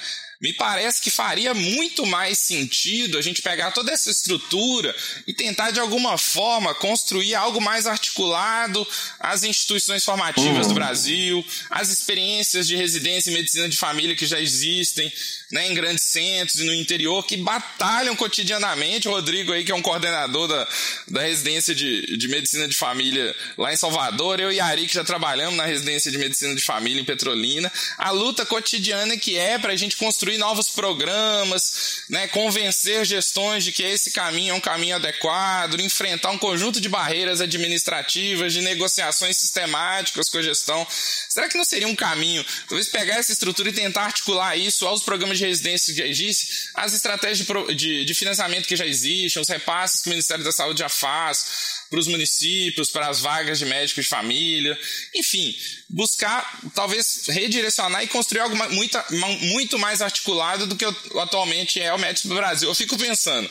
[0.43, 4.93] Me parece que faria muito mais sentido a gente pegar toda essa estrutura
[5.25, 8.85] e tentar, de alguma forma, construir algo mais articulado
[9.21, 10.69] às instituições formativas uhum.
[10.69, 15.13] do Brasil, às experiências de residência e medicina de família que já existem
[15.53, 19.07] né, em grandes centros e no interior, que batalham cotidianamente.
[19.07, 20.69] O Rodrigo, aí, que é um coordenador da,
[21.09, 24.95] da residência de, de medicina de família lá em Salvador, eu e a Ari, que
[24.95, 29.57] já trabalhamos na residência de medicina de família em Petrolina, a luta cotidiana que é
[29.57, 34.61] para a gente construir novos programas, né, convencer gestões de que esse caminho é um
[34.61, 40.87] caminho adequado, enfrentar um conjunto de barreiras administrativas, de negociações sistemáticas com a gestão.
[41.29, 45.03] Será que não seria um caminho, talvez pegar essa estrutura e tentar articular isso aos
[45.03, 49.49] programas de residência que já existem, às estratégias de, de financiamento que já existem, os
[49.49, 53.67] repasses que o Ministério da Saúde já faz, para os municípios, para as vagas de
[53.67, 54.79] médicos de família,
[55.15, 55.55] enfim,
[55.91, 58.99] buscar talvez redirecionar e construir algo muito,
[59.43, 60.87] muito mais articulado do que
[61.21, 62.67] atualmente é o médico do Brasil.
[62.67, 63.49] Eu fico pensando,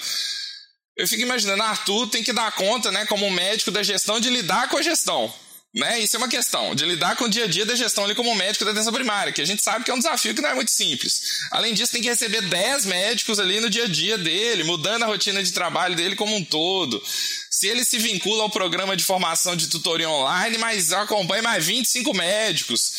[0.97, 4.69] eu fico imaginando, Arthur tem que dar conta, né, como médico da gestão, de lidar
[4.69, 5.31] com a gestão.
[5.73, 5.99] Né?
[5.99, 8.35] Isso é uma questão de lidar com o dia a dia da gestão ali como
[8.35, 10.53] médico da atenção primária, que a gente sabe que é um desafio que não é
[10.53, 11.21] muito simples.
[11.49, 15.05] Além disso, tem que receber 10 médicos ali no dia a dia dele, mudando a
[15.05, 17.01] rotina de trabalho dele como um todo.
[17.49, 22.13] Se ele se vincula ao programa de formação de tutoria online, mas acompanha mais 25
[22.13, 22.91] médicos.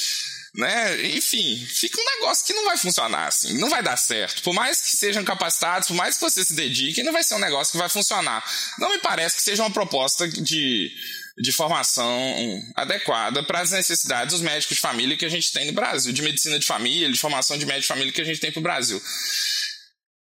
[0.55, 1.15] né?
[1.15, 4.43] Enfim, fica um negócio que não vai funcionar assim, não vai dar certo.
[4.43, 7.39] Por mais que sejam capacitados, por mais que você se dedique, não vai ser um
[7.39, 8.43] negócio que vai funcionar.
[8.79, 10.91] Não me parece que seja uma proposta de,
[11.38, 15.73] de formação adequada para as necessidades dos médicos de família que a gente tem no
[15.73, 18.53] Brasil, de medicina de família, de formação de médico de família que a gente tem
[18.53, 19.01] para o Brasil.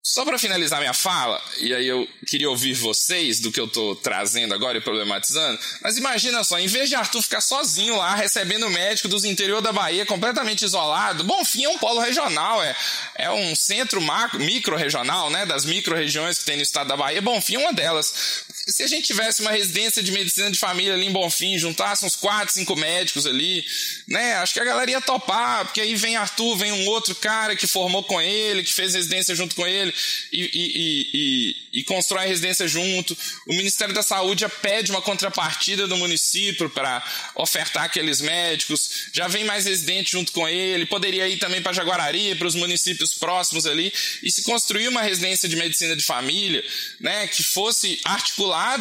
[0.08, 3.96] Só para finalizar minha fala, e aí eu queria ouvir vocês do que eu estou
[3.96, 8.70] trazendo agora e problematizando, mas imagina só, em vez de Arthur ficar sozinho lá, recebendo
[8.70, 12.76] médico dos interior da Bahia, completamente isolado, bom, fim é um polo regional, é,
[13.16, 14.00] é um centro
[14.38, 18.45] micro-regional, né, das micro-regiões que tem no estado da Bahia, bom, fim é uma delas.
[18.68, 22.16] Se a gente tivesse uma residência de medicina de família ali em Bonfim, juntasse uns
[22.16, 23.64] 4, 5 médicos ali,
[24.08, 27.54] né, acho que a galera ia topar, porque aí vem Arthur, vem um outro cara
[27.54, 29.94] que formou com ele, que fez residência junto com ele,
[30.32, 33.16] e, e, e, e, constrói a residência junto.
[33.46, 37.04] O Ministério da Saúde pede uma contrapartida do município para
[37.36, 39.06] ofertar aqueles médicos.
[39.12, 40.86] Já vem mais residente junto com ele.
[40.86, 43.92] Poderia ir também para Jaguarari, para os municípios próximos ali.
[44.22, 46.64] E se construir uma residência de medicina de família,
[46.98, 48.00] né, que fosse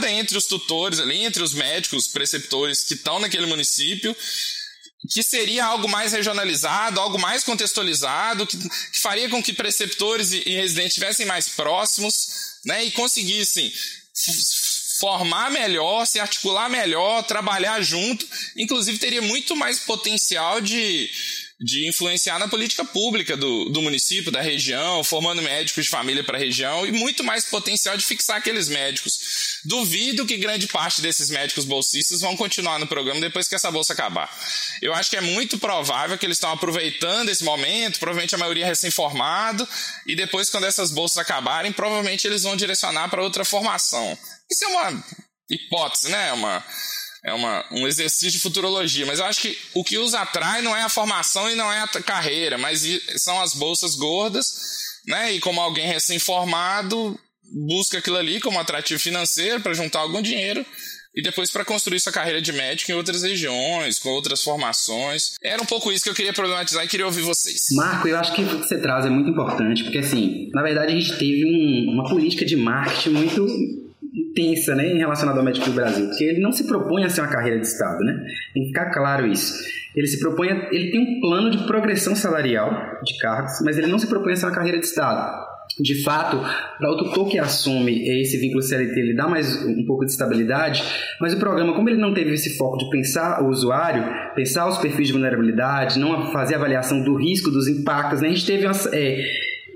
[0.09, 4.15] entre os tutores ali, entre os médicos preceptores que estão naquele município
[5.07, 10.41] que seria algo mais regionalizado, algo mais contextualizado, que, que faria com que preceptores e,
[10.45, 12.27] e residentes estivessem mais próximos
[12.65, 13.71] né, e conseguissem
[14.99, 21.09] formar melhor, se articular melhor, trabalhar junto, inclusive teria muito mais potencial de,
[21.59, 26.37] de influenciar na política pública do, do município, da região, formando médicos de família para
[26.37, 29.54] a região e muito mais potencial de fixar aqueles médicos.
[29.65, 33.93] Duvido que grande parte desses médicos bolsistas vão continuar no programa depois que essa bolsa
[33.93, 34.29] acabar.
[34.81, 38.65] Eu acho que é muito provável que eles estão aproveitando esse momento, provavelmente a maioria
[38.65, 39.67] recém-formado,
[40.05, 44.17] e depois, quando essas bolsas acabarem, provavelmente eles vão direcionar para outra formação.
[44.49, 45.03] Isso é uma
[45.49, 46.31] hipótese, né?
[46.33, 46.63] Uma
[47.25, 49.05] é uma, um exercício de futurologia.
[49.05, 51.81] Mas eu acho que o que os atrai não é a formação e não é
[51.81, 52.83] a carreira, mas
[53.17, 54.45] são as bolsas gordas,
[55.07, 55.33] né?
[55.33, 57.19] E como alguém recém-formado
[57.51, 60.65] busca aquilo ali como atrativo financeiro para juntar algum dinheiro
[61.15, 65.35] e depois para construir sua carreira de médico em outras regiões, com outras formações.
[65.41, 67.67] Era um pouco isso que eu queria problematizar e queria ouvir vocês.
[67.71, 70.91] Marco, eu acho que o que você traz é muito importante, porque assim, na verdade
[70.91, 73.47] a gente teve um, uma política de marketing muito
[74.13, 77.29] intensa, né, relacionada ao médico do Brasil, porque ele não se propõe a ser uma
[77.29, 78.13] carreira de Estado, né?
[78.53, 79.53] Tem que ficar claro isso.
[79.95, 82.69] Ele se propõe, a, ele tem um plano de progressão salarial
[83.03, 85.45] de cargos, mas ele não se propõe a ser uma carreira de Estado.
[85.79, 86.37] De fato,
[86.77, 90.81] para o tutor que assume esse vínculo CLT, ele dá mais um pouco de estabilidade,
[91.19, 94.03] mas o programa, como ele não teve esse foco de pensar o usuário,
[94.35, 98.29] pensar os perfis de vulnerabilidade, não fazer avaliação do risco, dos impactos, né?
[98.29, 99.21] a gente teve uma, é,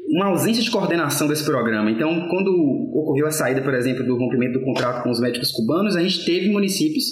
[0.10, 1.92] uma ausência de coordenação desse programa.
[1.92, 2.50] Então, quando
[2.94, 6.24] ocorreu a saída, por exemplo, do rompimento do contrato com os médicos cubanos, a gente
[6.24, 7.06] teve municípios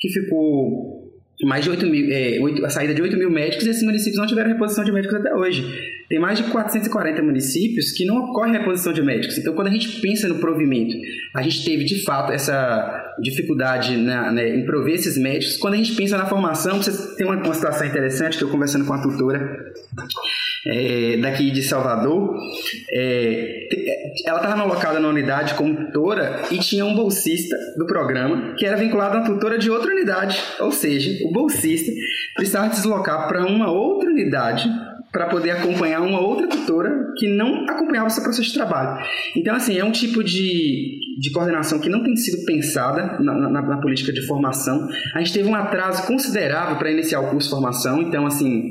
[0.00, 1.01] que ficou
[1.46, 4.16] mais de 8 mil, é, 8, a saída de 8 mil médicos e esses municípios
[4.16, 5.64] não tiveram reposição de médicos até hoje.
[6.08, 9.38] Tem mais de 440 municípios que não ocorre reposição de médicos.
[9.38, 10.94] Então, quando a gente pensa no provimento,
[11.34, 15.56] a gente teve de fato essa dificuldade na, né, em prover esses médicos.
[15.56, 18.84] Quando a gente pensa na formação, você tem uma, uma situação interessante que eu conversando
[18.84, 19.72] com a tutora
[20.66, 22.36] é, daqui de Salvador,
[22.90, 23.66] é,
[24.26, 28.76] ela estava alocada na unidade como tutora e tinha um bolsista do programa que era
[28.76, 31.90] vinculado a tutora de outra unidade, ou seja, o bolsista
[32.34, 34.70] precisava deslocar para uma outra unidade
[35.12, 39.06] para poder acompanhar uma outra tutora que não acompanhava o seu processo de trabalho.
[39.36, 43.62] Então, assim, é um tipo de, de coordenação que não tem sido pensada na, na,
[43.62, 44.88] na política de formação.
[45.14, 48.62] A gente teve um atraso considerável para iniciar o curso de formação, então, assim,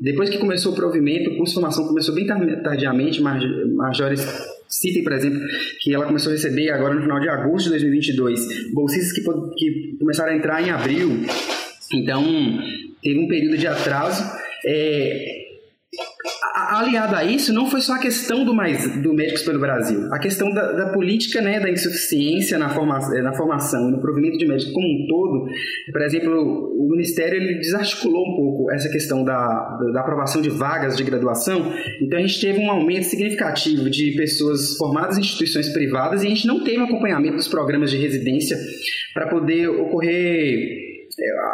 [0.00, 4.24] depois que começou o provimento, o curso de formação começou bem tardiamente, Majores
[4.68, 5.40] citem, por exemplo,
[5.80, 9.22] que ela começou a receber agora no final de agosto de 2022 bolsistas que,
[9.56, 11.24] que começaram a entrar em abril,
[11.92, 12.22] então
[13.02, 14.22] teve um período de atraso.
[14.64, 15.37] É,
[16.68, 20.18] aliado a isso, não foi só a questão do, mais, do Médicos pelo Brasil, a
[20.18, 24.72] questão da, da política né, da insuficiência na, forma, na formação, no provimento de médicos
[24.72, 25.46] como um todo.
[25.90, 30.96] Por exemplo, o Ministério ele desarticulou um pouco essa questão da, da aprovação de vagas
[30.96, 36.22] de graduação, então a gente teve um aumento significativo de pessoas formadas em instituições privadas
[36.22, 38.56] e a gente não teve um acompanhamento dos programas de residência
[39.14, 40.87] para poder ocorrer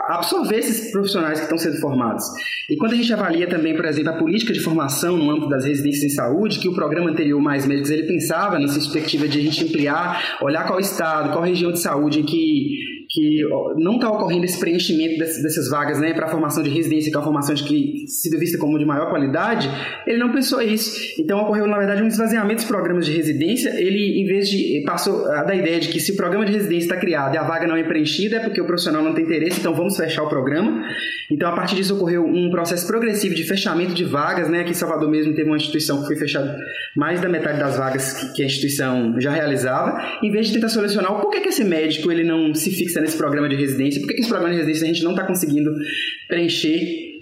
[0.08, 2.24] absorver esses profissionais que estão sendo formados.
[2.68, 5.64] E quando a gente avalia também, por exemplo, a política de formação no âmbito das
[5.64, 9.42] residências em saúde, que o programa anterior Mais Médicos ele pensava nessa perspectiva de a
[9.42, 12.78] gente ampliar, olhar qual estado, qual região de saúde em que
[13.14, 13.42] que
[13.76, 17.18] não está ocorrendo esse preenchimento dessas vagas né, para a formação de residência, que é
[17.20, 19.70] uma formação de que se vista como de maior qualidade,
[20.04, 20.98] ele não pensou isso.
[21.20, 23.70] Então ocorreu, na verdade, um esvaziamento dos programas de residência.
[23.80, 24.82] Ele, em vez de.
[24.84, 27.68] passou da ideia de que se o programa de residência está criado e a vaga
[27.68, 30.82] não é preenchida, é porque o profissional não tem interesse, então vamos fechar o programa.
[31.30, 34.48] Então, a partir disso, ocorreu um processo progressivo de fechamento de vagas.
[34.48, 34.60] Né?
[34.60, 36.58] Aqui em Salvador mesmo teve uma instituição que foi fechada
[36.96, 41.12] mais da metade das vagas que a instituição já realizava, em vez de tentar solucionar
[41.12, 44.20] o porquê que esse médico ele não se fixa nesse programa de residência, por que
[44.20, 45.70] esse programa de residência a gente não está conseguindo
[46.26, 47.14] preencher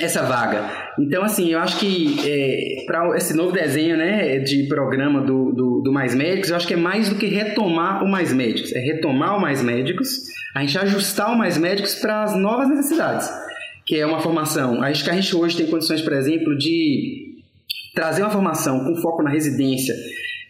[0.00, 0.70] essa vaga.
[0.98, 5.80] Então, assim, eu acho que é, para esse novo desenho né, de programa do, do,
[5.80, 8.78] do, Mais Médicos, eu acho que é mais do que retomar o Mais Médicos, é
[8.78, 10.08] retomar o Mais Médicos,
[10.54, 13.28] a gente ajustar o Mais Médicos para as novas necessidades,
[13.86, 14.82] que é uma formação.
[14.82, 17.36] Acho que a gente hoje tem condições, por exemplo, de
[17.94, 19.94] trazer uma formação com foco na residência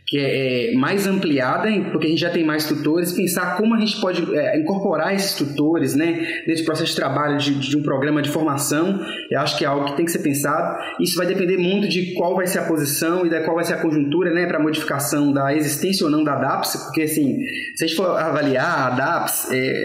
[0.09, 3.78] que é, é mais ampliada, porque a gente já tem mais tutores, pensar como a
[3.78, 8.22] gente pode é, incorporar esses tutores né, nesse processo de trabalho de, de, um programa
[8.22, 8.98] de formação,
[9.30, 10.78] eu acho que é algo que tem que ser pensado.
[10.98, 13.74] Isso vai depender muito de qual vai ser a posição e da qual vai ser
[13.74, 17.38] a conjuntura né, para modificação da existência ou não da DAPS, porque assim,
[17.76, 19.82] se a gente for avaliar a DAPS, é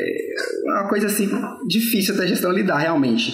[0.66, 1.30] uma coisa assim
[1.68, 3.34] difícil da gestão lidar realmente.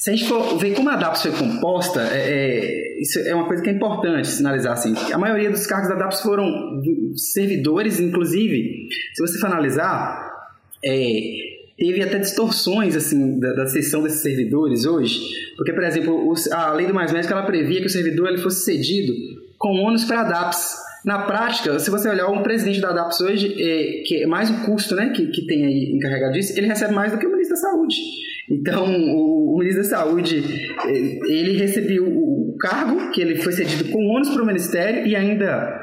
[0.00, 3.46] Se a gente for ver como a DAPS foi composta, é, é, isso é uma
[3.46, 4.94] coisa que é importante sinalizar assim.
[5.12, 6.82] A maioria dos cargos da DAPS foram
[7.16, 10.30] servidores, inclusive, se você for analisar,
[10.84, 11.20] é,
[11.78, 15.18] teve até distorções assim da, da seção desses servidores hoje,
[15.56, 18.64] porque por exemplo, a lei do mais médico ela previa que o servidor ele fosse
[18.64, 19.14] cedido
[19.58, 20.90] com ônus para a DAPS.
[21.02, 24.66] Na prática, se você olhar um presidente da DAPS hoje, é, que é mais o
[24.66, 27.56] custo né, que, que tem aí encarregado disso, ele recebe mais do que o ministro
[27.56, 27.96] da Saúde.
[28.50, 30.42] Então, o, o, ministro da Saúde,
[30.86, 35.14] eh, ele recebeu o cargo, que ele foi cedido com ônus para o ministério e
[35.14, 35.80] ainda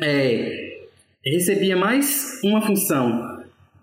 [0.00, 0.78] é,
[1.24, 3.34] recebia mais uma função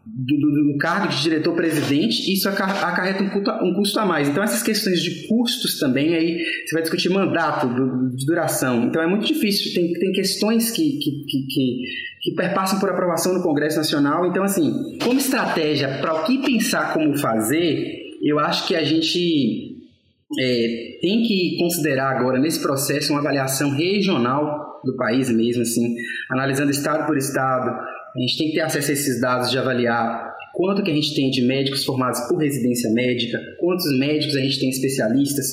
[0.05, 4.27] do, do, do cargo de diretor-presidente, isso acarreta um, custo, um custo a mais.
[4.27, 8.85] Então, essas questões de custos também, aí você vai discutir mandato do, de duração.
[8.85, 9.73] Então, é muito difícil.
[9.73, 11.81] Tem, tem questões que, que, que, que,
[12.21, 14.25] que perpassam por aprovação no Congresso Nacional.
[14.25, 19.77] Então, assim, como estratégia para o que pensar como fazer, eu acho que a gente
[20.39, 25.95] é, tem que considerar agora nesse processo uma avaliação regional do país mesmo, assim,
[26.29, 27.69] analisando estado por estado.
[27.69, 31.15] A gente tem que ter acesso a esses dados de avaliar quanto que a gente
[31.15, 35.47] tem de médicos formados por residência médica, quantos médicos a gente tem especialistas.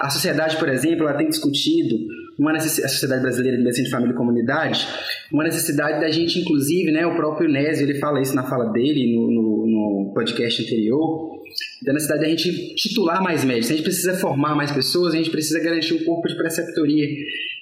[0.00, 1.96] A sociedade, por exemplo, ela tem discutido
[2.38, 4.86] uma necessidade, a Sociedade Brasileira de Medicina de Família e Comunidade,
[5.32, 9.16] uma necessidade da gente, inclusive, né, o próprio Nésio, ele fala isso na fala dele
[9.16, 9.65] no, no,
[10.14, 11.36] podcast anterior,
[11.84, 13.70] da necessidade da gente titular mais médicos.
[13.70, 17.06] A gente precisa formar mais pessoas, a gente precisa garantir um corpo de preceptoria.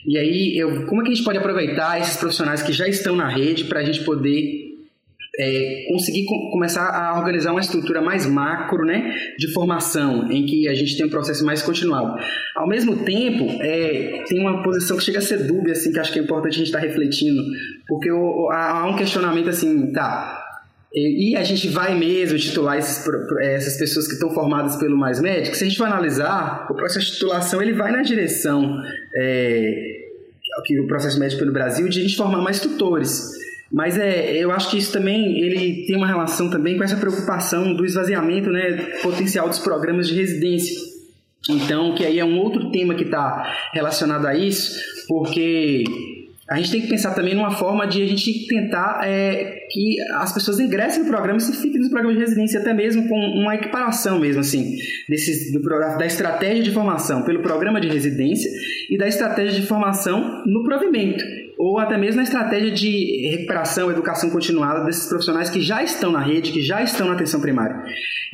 [0.06, 3.16] E aí, eu, como é que a gente pode aproveitar esses profissionais que já estão
[3.16, 4.64] na rede para a gente poder
[5.38, 10.68] é, conseguir com, começar a organizar uma estrutura mais macro né, de formação, em que
[10.68, 12.18] a gente tem um processo mais continuado.
[12.54, 16.12] Ao mesmo tempo, é, tem uma posição que chega a ser dúbia, assim, que acho
[16.12, 17.42] que é importante a gente estar tá refletindo,
[17.88, 20.43] porque o, há um questionamento assim, tá,
[20.94, 23.04] e a gente vai mesmo titular esses,
[23.40, 25.56] essas pessoas que estão formadas pelo Mais Médico.
[25.56, 28.80] Se a gente for analisar, o processo de titulação ele vai na direção
[29.16, 30.04] é,
[30.64, 33.28] que o processo médico pelo Brasil de a gente formar mais tutores.
[33.72, 37.74] Mas é, eu acho que isso também ele tem uma relação também com essa preocupação
[37.74, 40.80] do esvaziamento né, potencial dos programas de residência.
[41.50, 45.84] Então, que aí é um outro tema que está relacionado a isso, porque
[46.48, 50.32] a gente tem que pensar também numa forma de a gente tentar é, que as
[50.32, 53.54] pessoas ingressem no programa e se fiquem no programa de residência, até mesmo com uma
[53.54, 54.76] equiparação mesmo, assim,
[55.52, 55.60] do,
[55.98, 58.50] da estratégia de formação pelo programa de residência
[58.90, 61.24] e da estratégia de formação no provimento
[61.58, 66.20] ou até mesmo na estratégia de recuperação, educação continuada desses profissionais que já estão na
[66.20, 67.82] rede, que já estão na atenção primária.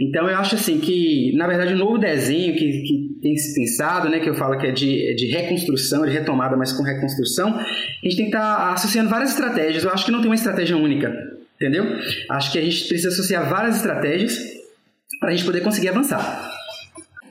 [0.00, 4.08] Então eu acho assim que, na verdade, o novo desenho que, que tem se pensado,
[4.08, 7.62] né, que eu falo que é de, de reconstrução, de retomada, mas com reconstrução, a
[8.02, 9.84] gente tem que estar tá associando várias estratégias.
[9.84, 11.12] Eu acho que não tem uma estratégia única,
[11.56, 11.84] entendeu?
[12.30, 14.38] Acho que a gente precisa associar várias estratégias
[15.20, 16.58] para a gente poder conseguir avançar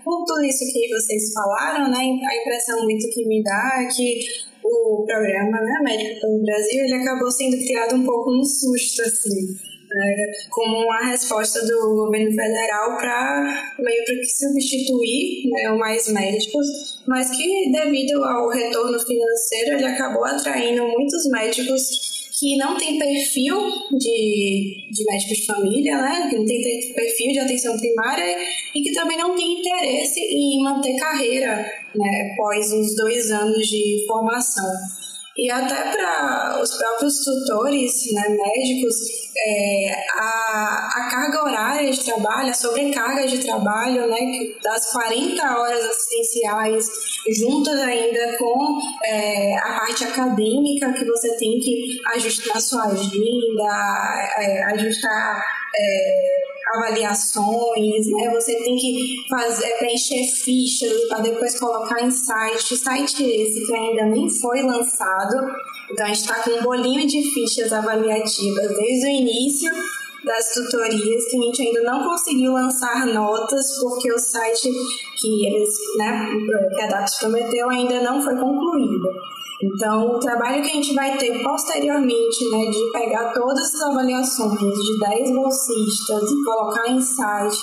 [0.10, 4.20] por tudo isso que vocês falaram, né, a impressão muito que me dá é que
[4.64, 9.48] o programa né, Médico pelo Brasil, ele acabou sendo criado um pouco no susto, assim,
[9.90, 16.08] né, como uma resposta do governo federal para meio para que substituir né, o mais
[16.10, 22.98] médicos, mas que devido ao retorno financeiro ele acabou atraindo muitos médicos que não tem
[22.98, 23.58] perfil
[23.92, 26.28] de, de médico de família, né?
[26.30, 28.38] Que não tem perfil de atenção primária
[28.74, 31.58] e que também não tem interesse em manter carreira,
[31.94, 32.32] né?
[32.32, 34.72] Após os dois anos de formação.
[35.40, 38.96] E até para os próprios tutores né, médicos,
[39.38, 44.18] é, a, a carga horária de trabalho, a sobrecarga de trabalho, né,
[44.62, 46.86] das 40 horas assistenciais,
[47.30, 54.64] juntas ainda com é, a parte acadêmica, que você tem que ajustar sua agenda, é,
[54.74, 55.42] ajustar
[55.74, 58.32] é, avaliações, né?
[58.34, 62.78] Você tem que fazer, preencher fichas para depois colocar em site.
[62.78, 65.36] Site esse que ainda nem foi lançado.
[65.92, 69.72] Então a gente está com um bolinho de fichas avaliativas desde o início
[70.24, 74.70] das tutorias que a gente ainda não conseguiu lançar notas porque o site
[75.20, 76.30] que eles, né,
[76.76, 79.10] que a DAPS prometeu ainda não foi concluído.
[79.62, 84.58] Então, o trabalho que a gente vai ter posteriormente, né, de pegar todas as avaliações
[84.58, 87.60] de 10 bolsistas e colocar em site,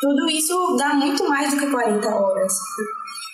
[0.00, 2.52] tudo isso dá muito mais do que 40 horas.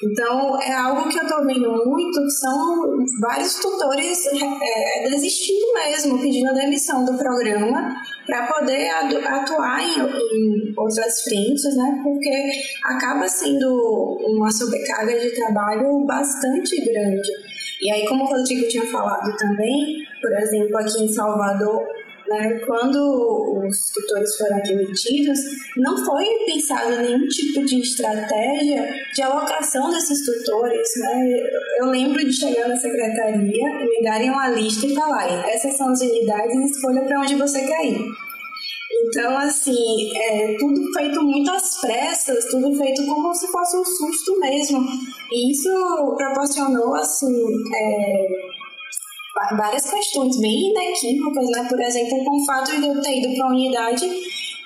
[0.02, 6.20] Então, é algo que eu estou vendo muito, que são vários tutores é, desistindo mesmo,
[6.20, 7.94] pedindo a demissão do programa
[8.26, 12.00] para poder atuar em, em, outras frentes, né?
[12.02, 12.50] Porque
[12.84, 17.30] acaba sendo uma sobrecarga de trabalho bastante grande.
[17.82, 21.84] E aí, como o Rodrigo tinha falado também, por exemplo, aqui em Salvador,
[22.28, 25.38] né, quando os tutores foram admitidos,
[25.76, 30.88] não foi pensado nenhum tipo de estratégia de alocação desses tutores.
[30.96, 31.40] Né?
[31.80, 36.00] Eu lembro de chegar na secretaria me darem uma lista e falar: essas são as
[36.00, 38.06] unidades, escolha para onde você quer ir.
[38.94, 44.38] Então, assim, é tudo feito muito às pressas, tudo feito como se fosse um susto
[44.38, 44.80] mesmo.
[45.30, 45.70] E isso
[46.16, 47.42] proporcionou, assim,
[47.74, 48.26] é,
[49.56, 51.66] várias questões bem inequívocas, né?
[51.68, 54.08] Por exemplo, com o fato de eu ter ido para uma unidade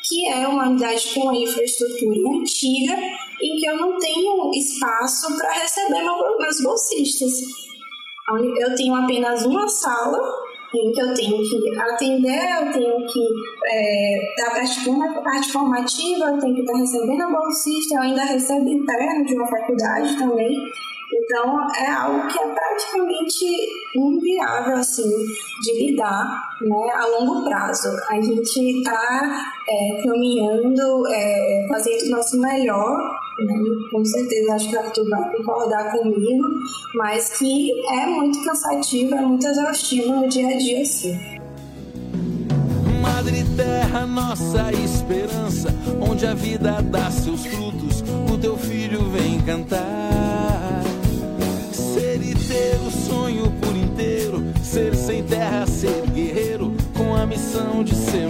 [0.09, 2.97] que é uma unidade com infraestrutura antiga
[3.43, 6.03] em que eu não tenho espaço para receber
[6.39, 7.33] meus bolsistas.
[8.59, 10.19] Eu tenho apenas uma sala
[10.79, 13.27] em que eu tenho que atender, eu tenho que
[13.67, 18.25] é, estar praticando a parte formativa, eu tenho que estar recebendo a bolsista, eu ainda
[18.25, 20.55] recebo interno de uma faculdade também.
[21.13, 23.47] Então, é algo que é praticamente
[23.95, 25.09] inviável, assim,
[25.63, 26.25] de lidar,
[26.61, 27.89] né, a longo prazo.
[28.09, 32.99] A gente está é, caminhando, é, fazendo o nosso melhor,
[33.91, 36.49] com certeza acho que o Arthur vai concordar comigo,
[36.95, 41.19] mas que é muito cansativo, é muito exaustivo no dia a dia, sim.
[43.01, 45.69] Madre Terra, nossa esperança,
[46.01, 50.17] onde a vida dá seus frutos, o teu filho vem cantar
[52.49, 58.26] ter o sonho por inteiro, ser sem terra, ser guerreiro, com a missão de semear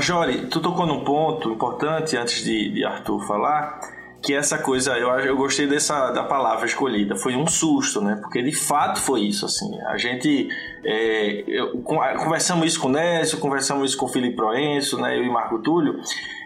[0.00, 3.80] Marjorie, tu tocou num ponto importante antes de, de Arthur falar
[4.22, 8.18] que essa coisa, eu, eu gostei dessa da palavra escolhida, foi um susto, né?
[8.22, 9.78] Porque de fato foi isso, assim.
[9.82, 10.48] A gente
[10.84, 15.16] é, eu, conversamos isso com o Nécio, conversamos isso com o Felipe Proenço, né?
[15.16, 16.00] Eu e Marco Túlio.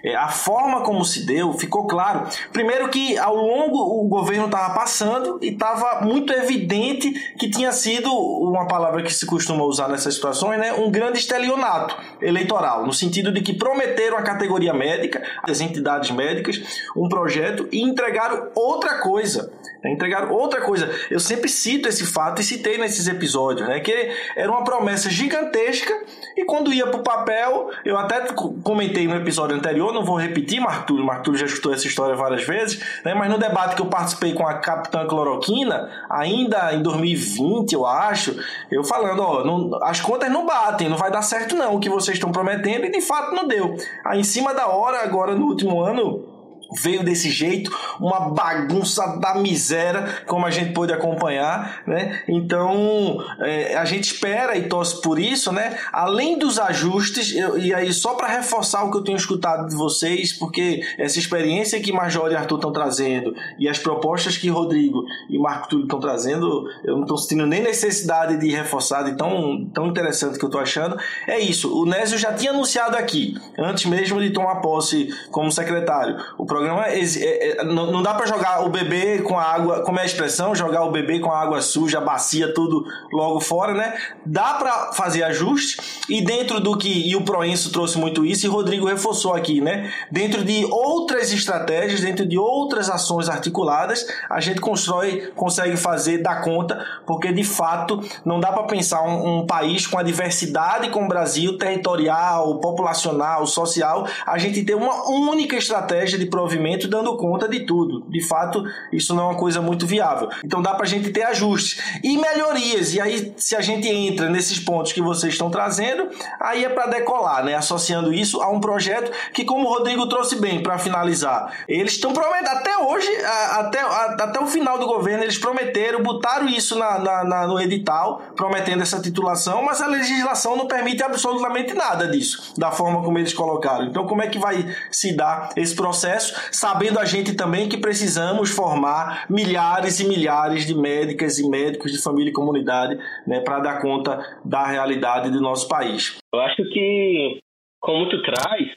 [0.05, 2.29] É, a forma como se deu ficou claro.
[2.53, 8.13] Primeiro que ao longo o governo estava passando e estava muito evidente que tinha sido
[8.13, 10.73] uma palavra que se costuma usar nessas situações, né?
[10.75, 16.61] Um grande estelionato eleitoral, no sentido de que prometeram a categoria médica, as entidades médicas,
[16.97, 19.53] um projeto e entregaram outra coisa.
[19.85, 19.93] Né?
[19.93, 20.91] Entregaram outra coisa.
[21.11, 23.81] Eu sempre cito esse fato e citei nesses episódios, né?
[23.81, 25.95] Que era uma promessa gigantesca
[26.37, 28.21] e quando ia para o papel, eu até
[28.63, 32.81] comentei no episódio anterior, não vou repetir, Martúlio, Martúlio já escutou essa história várias vezes,
[33.05, 33.15] né?
[33.15, 38.37] mas no debate que eu participei com a Capitã Cloroquina, ainda em 2020, eu acho,
[38.71, 41.89] eu falando, ó, não, as contas não batem, não vai dar certo não o que
[41.89, 43.77] vocês estão prometendo, e de fato não deu.
[44.05, 46.34] Aí em cima da hora, agora no último ano,
[46.83, 52.23] veio desse jeito, uma bagunça da miséria, como a gente pôde acompanhar, né?
[52.29, 55.79] Então é, a gente espera e torce por isso, né?
[55.93, 59.75] Além dos ajustes, eu, e aí só para reforçar o que eu tenho escutado de
[59.75, 65.05] vocês, porque essa experiência que Major e Arthur estão trazendo e as propostas que Rodrigo
[65.29, 69.67] e Marco Túlio estão trazendo, eu não estou sentindo nem necessidade de reforçar de tão,
[69.73, 70.97] tão interessante que eu estou achando.
[71.27, 76.17] É isso, o Nésio já tinha anunciado aqui, antes mesmo de tomar posse como secretário,
[76.39, 79.99] o programa é, é, não, não, dá para jogar o bebê com a água, como
[79.99, 83.75] é a expressão, jogar o bebê com a água suja, a bacia, tudo logo fora,
[83.75, 83.99] né?
[84.25, 88.49] Dá para fazer ajuste e dentro do que e o Proenço trouxe muito isso e
[88.49, 89.93] Rodrigo reforçou aqui, né?
[90.13, 96.41] Dentro de outras estratégias, dentro de outras ações articuladas, a gente constrói, consegue fazer dar
[96.43, 101.07] conta, porque de fato não dá para pensar um, um país com a diversidade como
[101.07, 107.49] o Brasil, territorial, populacional, social, a gente ter uma única estratégia de provimento dando conta
[107.49, 108.05] de tudo.
[108.09, 110.29] De fato, isso não é uma coisa muito viável.
[110.45, 112.95] Então dá para a gente ter ajustes e melhorias.
[112.95, 116.87] E aí, se a gente entra nesses pontos que vocês estão trazendo, aí é para
[116.87, 117.55] decolar, né?
[117.55, 122.13] Associando isso a um projeto que, como o Rodrigo trouxe bem para finalizar, eles estão
[122.13, 123.09] prometendo até hoje,
[123.53, 128.21] até, até o final do governo, eles prometeram, botaram isso na, na, na, no edital,
[128.37, 133.33] prometendo essa titulação, mas a legislação não permite absolutamente nada disso, da forma como eles
[133.33, 133.87] colocaram.
[133.87, 138.51] Então, como é que vai se dar esse processo, sabendo a gente também que precisamos
[138.51, 143.81] formar milhares e milhares de médicas e médicos de família e comunidade né, para dar
[143.81, 146.19] conta da realidade do nosso país.
[146.33, 147.41] Eu acho que,
[147.81, 148.69] como tu traz,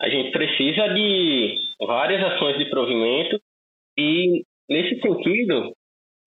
[0.00, 1.56] a gente precisa de
[1.86, 3.40] várias ações de provimento
[3.96, 5.72] e, nesse sentido,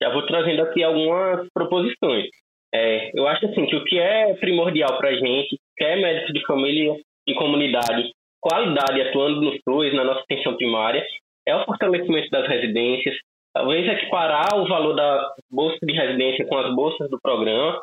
[0.02, 2.30] já vou trazendo aqui algumas proposições.
[2.74, 6.34] É, eu acho assim que o que é primordial para a gente, que é médico
[6.34, 6.96] de família
[7.28, 8.12] e comunidade,
[8.46, 11.04] qualidade atuando nos SUS, na nossa atenção primária,
[11.48, 13.16] é o fortalecimento das residências,
[13.52, 17.82] talvez equiparar o valor da bolsa de residência com as bolsas do programa.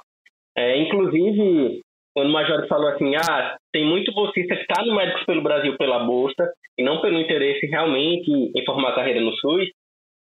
[0.57, 1.81] É, inclusive,
[2.15, 5.77] quando o Major falou assim, ah, tem muito bolsista que está no Médicos pelo Brasil
[5.77, 9.69] pela bolsa e não pelo interesse realmente em formar carreira no SUS,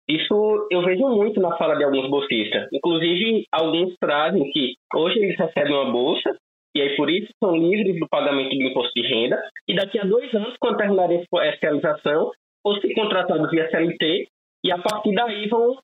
[0.08, 2.66] isso eu vejo muito na fala de alguns bolsistas.
[2.72, 6.36] Inclusive, alguns trazem que hoje eles recebem uma bolsa
[6.74, 10.04] e aí por isso são livres do pagamento do imposto de renda, e daqui a
[10.04, 12.30] dois anos, quando terminarem a especialização,
[12.64, 14.28] ou se contratados via CLT,
[14.64, 15.76] e a partir daí vão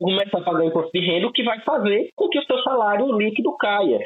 [0.00, 3.16] começar a pagar imposto de renda, o que vai fazer com que o seu salário
[3.16, 4.00] líquido caia.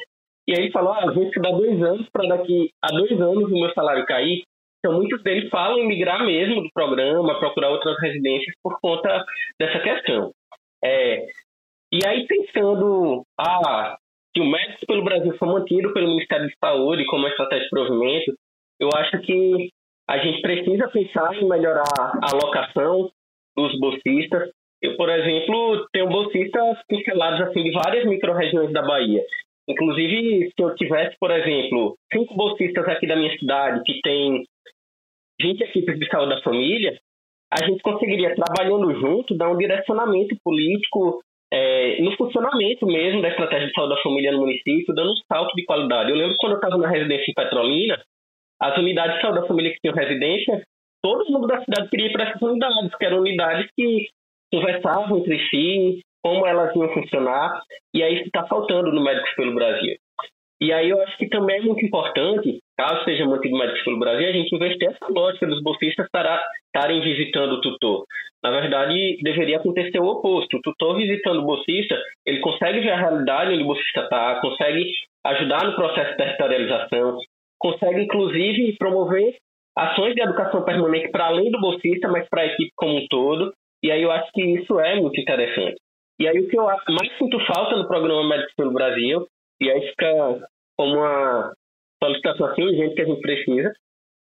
[0.48, 3.54] E aí ele falou, ah, que dá dois anos para daqui a dois anos o
[3.54, 4.42] meu salário cair.
[4.78, 9.24] Então muitos deles falam em migrar mesmo do programa, procurar outras residências por conta
[9.60, 10.32] dessa questão.
[10.82, 11.26] É,
[11.92, 13.96] e aí pensando, ah,
[14.34, 18.32] se o Médicos pelo Brasil for mantido pelo Ministério de Saúde como estratégia de provimento,
[18.80, 19.70] eu acho que
[20.08, 23.10] a gente precisa pensar em melhorar a alocação
[23.56, 24.50] dos bolsistas.
[24.80, 29.22] Eu, por exemplo, tenho bolsistas pincelados assim, de várias micro-regiões da Bahia.
[29.68, 34.44] Inclusive, se eu tivesse, por exemplo, cinco bolsistas aqui da minha cidade que tem
[35.40, 36.98] 20 equipes de saúde da família,
[37.52, 41.22] a gente conseguiria, trabalhando junto, dar um direcionamento político
[41.52, 45.54] é, no funcionamento mesmo da estratégia de saúde da família no município, dando um salto
[45.54, 46.10] de qualidade.
[46.10, 48.02] Eu lembro quando eu estava na residência em Petrolina,
[48.58, 50.62] as unidades de saúde da família que tinham residência,
[51.02, 54.06] todo mundo da cidade queria ir para essas unidades, que eram unidades que
[54.50, 57.60] conversavam entre si, como elas iam funcionar,
[57.92, 59.96] e aí isso está faltando no Médicos pelo Brasil.
[60.62, 64.28] E aí eu acho que também é muito importante, caso seja mantido Médicos pelo Brasil,
[64.28, 68.04] a gente investir essa lógica dos bolsistas estarem visitando o tutor.
[68.44, 70.56] Na verdade, deveria acontecer o oposto.
[70.56, 74.88] O tutor visitando o bolsista, ele consegue ver a realidade onde o bolsista está, consegue
[75.26, 77.18] ajudar no processo de territorialização,
[77.58, 79.34] consegue, inclusive, promover
[79.76, 83.52] ações de educação permanente para além do bolsista, mas para a equipe como um todo.
[83.82, 85.74] E aí eu acho que isso é muito interessante.
[86.20, 89.26] E aí o que eu mais sinto falta no programa Médicos pelo Brasil,
[89.60, 91.52] e aí fica como uma
[92.02, 93.72] solicitação assim urgente que a gente precisa,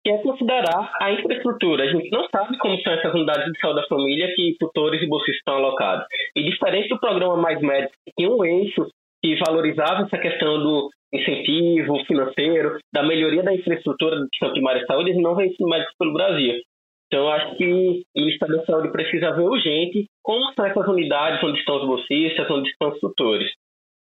[0.03, 1.83] que é considerar a infraestrutura.
[1.83, 5.07] A gente não sabe como são essas unidades de saúde da família que tutores e
[5.07, 6.05] bolsistas estão alocados.
[6.35, 8.87] E diferente do programa Mais Médicos, que tinha um eixo
[9.21, 15.09] que valorizava essa questão do incentivo financeiro, da melhoria da infraestrutura do sistema de saúde,
[15.09, 16.61] eles não vem isso médicos pelo Brasil.
[17.07, 21.57] Então, acho que o Ministério da Saúde precisa ver urgente como são essas unidades, onde
[21.57, 23.51] estão os bolsistas, onde estão os tutores.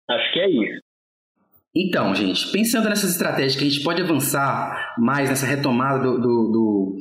[0.09, 0.81] Acho que é isso.
[1.75, 6.51] Então, gente, pensando nessas estratégias que a gente pode avançar mais nessa retomada do, do,
[6.51, 6.97] do,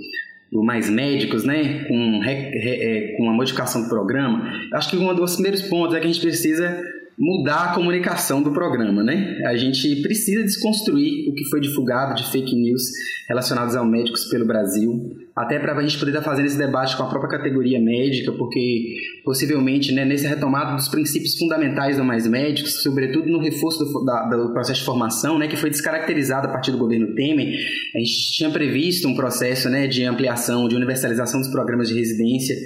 [0.53, 4.97] do mais médicos, né, com, re, re, é, com a modificação do programa, acho que
[4.97, 6.81] um dos primeiros pontos é que a gente precisa
[7.21, 9.43] mudar a comunicação do programa, né?
[9.45, 12.83] A gente precisa desconstruir o que foi divulgado de fake news
[13.29, 14.91] relacionados ao médicos pelo Brasil,
[15.37, 18.95] até para a gente poder estar fazendo esse debate com a própria categoria médica, porque
[19.23, 24.29] possivelmente né, nessa retomada dos princípios fundamentais do Mais Médicos, sobretudo no reforço do, da,
[24.29, 27.55] do, processo de formação, né, que foi descaracterizado a partir do governo Temer,
[27.95, 32.57] a gente tinha previsto um processo né, de ampliação, de universalização dos programas de residência,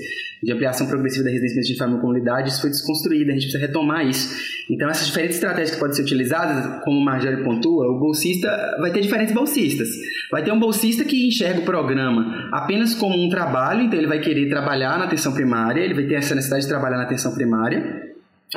[0.43, 4.07] de ampliação progressiva da residência de e comunidade, isso foi desconstruído, a gente precisa retomar
[4.07, 4.35] isso.
[4.71, 8.49] Então, essas diferentes estratégias que podem ser utilizadas, como o Marjorie pontua, o bolsista
[8.81, 9.89] vai ter diferentes bolsistas.
[10.31, 14.21] Vai ter um bolsista que enxerga o programa apenas como um trabalho, então ele vai
[14.21, 18.04] querer trabalhar na atenção primária, ele vai ter essa necessidade de trabalhar na atenção primária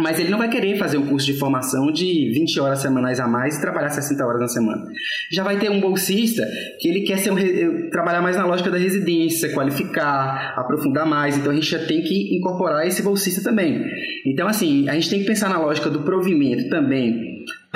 [0.01, 3.27] mas ele não vai querer fazer um curso de formação de 20 horas semanais a
[3.27, 4.83] mais e trabalhar 60 horas na semana.
[5.31, 6.47] Já vai ter um bolsista
[6.79, 11.37] que ele quer um, trabalhar mais na lógica da residência, qualificar, aprofundar mais.
[11.37, 13.83] Então a gente já tem que incorporar esse bolsista também.
[14.25, 17.26] Então, assim, a gente tem que pensar na lógica do provimento também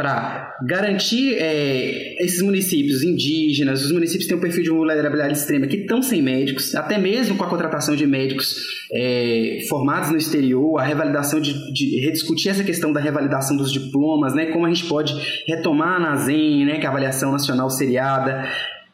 [0.02, 5.68] para garantir é, esses municípios indígenas, os municípios que têm um perfil de vulnerabilidade extrema,
[5.68, 8.56] que estão sem médicos, até mesmo com a contratação de médicos
[8.92, 14.34] é, formados no exterior, a revalidação de, de, rediscutir essa questão da revalidação dos diplomas,
[14.34, 15.14] né, como a gente pode
[15.48, 18.44] retomar na ZEN, né, que é a avaliação nacional seriada,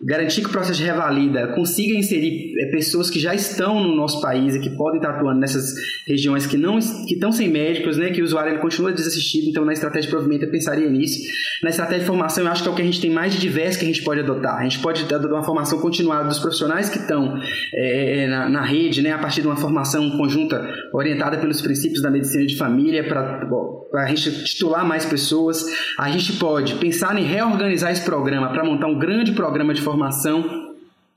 [0.01, 4.21] garantir que o processo de revalida consiga inserir é, pessoas que já estão no nosso
[4.21, 5.73] país e que podem estar atuando nessas
[6.07, 6.77] regiões que não
[7.07, 10.15] que estão sem médicos, né, que o usuário ele continua desassistido, então na estratégia de
[10.15, 11.19] provimento eu pensaria nisso.
[11.63, 13.39] Na estratégia de formação eu acho que é o que a gente tem mais de
[13.39, 14.57] diverso que a gente pode adotar.
[14.59, 17.39] A gente pode adotar uma formação continuada dos profissionais que estão
[17.73, 22.11] é, na, na, rede, né, a partir de uma formação conjunta orientada pelos princípios da
[22.11, 23.45] medicina de família para
[23.93, 25.65] a gente titular mais pessoas.
[25.97, 30.67] A gente pode pensar em reorganizar esse programa para montar um grande programa de formação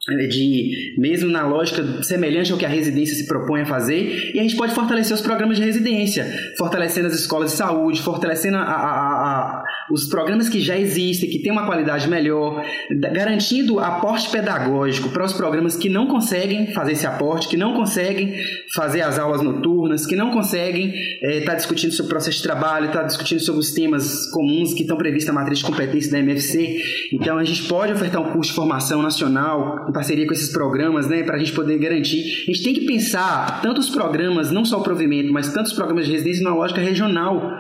[0.09, 4.41] é, de mesmo na lógica semelhante ao que a residência se propõe a fazer, e
[4.41, 8.63] a gente pode fortalecer os programas de residência, fortalecendo as escolas de saúde, fortalecendo a,
[8.63, 9.60] a, a,
[9.91, 12.65] os programas que já existem, que têm uma qualidade melhor,
[13.13, 18.35] garantindo aporte pedagógico para os programas que não conseguem fazer esse aporte, que não conseguem
[18.75, 22.43] fazer as aulas noturnas, que não conseguem estar é, tá discutindo sobre o processo de
[22.43, 26.11] trabalho, estar tá discutindo sobre os temas comuns que estão previstos na matriz de competência
[26.11, 26.79] da MFC.
[27.13, 31.09] Então a gente pode ofertar um curso de formação nacional em parceria com esses programas,
[31.09, 32.45] né, para a gente poder garantir.
[32.49, 35.73] A gente tem que pensar tanto os programas, não só o provimento, mas tanto os
[35.73, 37.51] programas de residência numa lógica regional.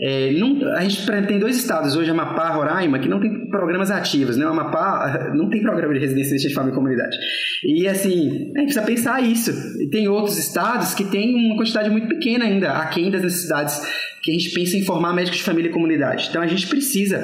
[0.00, 4.36] É, não, a gente tem dois estados hoje, Amapá, Roraima, que não tem programas ativos,
[4.36, 4.44] né?
[4.46, 7.16] O Amapá não tem programa de residência de família e comunidade.
[7.64, 9.50] E assim, a gente precisa pensar isso.
[9.80, 13.80] E tem outros estados que têm uma quantidade muito pequena ainda, aquém das necessidades
[14.22, 16.26] que a gente pensa em formar médicos de família e comunidade.
[16.28, 17.20] Então a gente precisa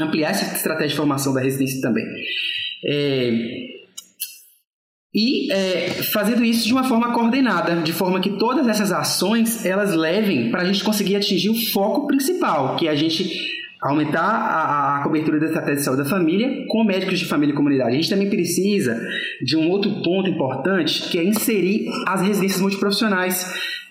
[0.00, 2.06] ampliar essa estratégia de formação da residência também.
[2.84, 3.77] É,
[5.18, 9.92] e é, fazendo isso de uma forma coordenada, de forma que todas essas ações elas
[9.92, 13.28] levem para a gente conseguir atingir o foco principal, que é a gente
[13.82, 17.56] aumentar a, a, cobertura da estratégia de saúde da família com médicos de família e
[17.56, 17.90] comunidade.
[17.90, 18.96] A gente também precisa
[19.42, 23.44] de um outro ponto importante, que é inserir as residências multiprofissionais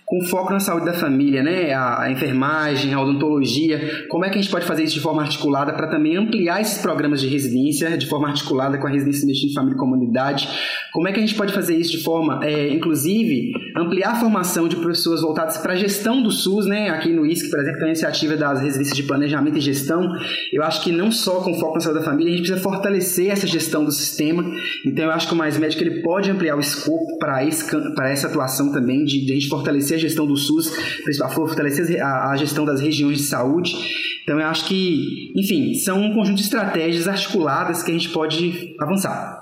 [0.07, 1.73] com foco na saúde da família, né?
[1.73, 4.05] A, enfermagem, a odontologia.
[4.07, 6.77] Como é que a gente pode fazer isso de forma articulada para também ampliar esses
[6.77, 10.47] programas de residência de forma articulada com a residência de medicina de família e comunidade?
[10.93, 14.69] Como é que a gente pode fazer isso de forma, é, inclusive, ampliar a formação
[14.69, 16.89] de pessoas voltadas para a gestão do SUS, né?
[16.89, 20.09] Aqui no ISC, por exemplo, tem a iniciativa das residências de planejamento e gestão.
[20.53, 23.29] Eu acho que não só com foco na saúde da família, a gente precisa fortalecer
[23.29, 24.49] essa gestão do sistema.
[24.85, 28.71] Então, eu acho que o Mais Médico ele pode ampliar o escopo para essa atuação
[28.71, 30.71] também, de, de a gente fortalecer a gestão do SUS,
[31.33, 33.75] fortalecer a, a gestão das regiões de saúde.
[34.23, 38.75] Então, eu acho que, enfim, são um conjunto de estratégias articuladas que a gente pode
[38.79, 39.41] avançar.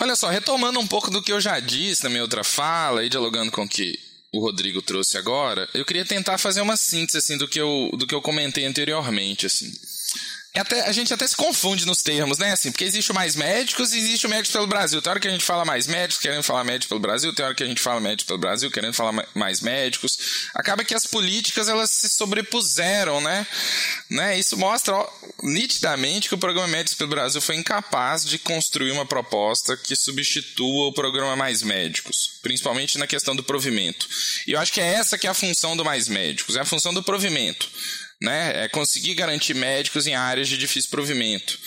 [0.00, 3.08] Olha só, retomando um pouco do que eu já disse na minha outra fala e
[3.08, 3.98] dialogando com o que
[4.32, 8.06] o Rodrigo trouxe agora, eu queria tentar fazer uma síntese assim do que eu, do
[8.06, 9.70] que eu comentei anteriormente, assim.
[10.52, 12.52] É até, a gente até se confunde nos termos, né?
[12.52, 15.00] Assim, porque existe o mais médicos e existe o médico pelo Brasil.
[15.00, 17.54] Tem hora que a gente fala mais médicos, querendo falar médico pelo Brasil, tem hora
[17.54, 20.18] que a gente fala médico pelo Brasil, querendo falar mais médicos.
[20.52, 23.46] Acaba que as políticas elas se sobrepuseram, né?
[24.10, 24.38] né?
[24.40, 25.08] Isso mostra ó,
[25.44, 30.88] nitidamente que o programa Médicos pelo Brasil foi incapaz de construir uma proposta que substitua
[30.88, 34.08] o programa Mais Médicos, principalmente na questão do provimento.
[34.48, 36.64] E eu acho que é essa que é a função do Mais Médicos, é a
[36.64, 37.70] função do provimento
[38.20, 38.64] né?
[38.64, 41.58] É conseguir garantir médicos em áreas de difícil provimento.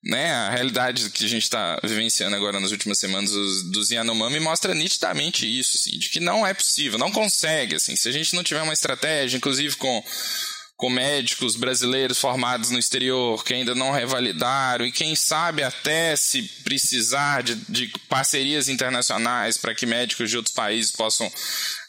[0.00, 3.32] Né, a realidade que a gente está vivenciando agora nas últimas semanas
[3.72, 8.08] dos, Yanomami mostra nitidamente isso, assim, de que não é possível, não consegue, assim, se
[8.08, 10.04] a gente não tiver uma estratégia, inclusive com
[10.78, 16.40] com médicos brasileiros formados no exterior que ainda não revalidaram e quem sabe até se
[16.62, 21.28] precisar de, de parcerias internacionais para que médicos de outros países possam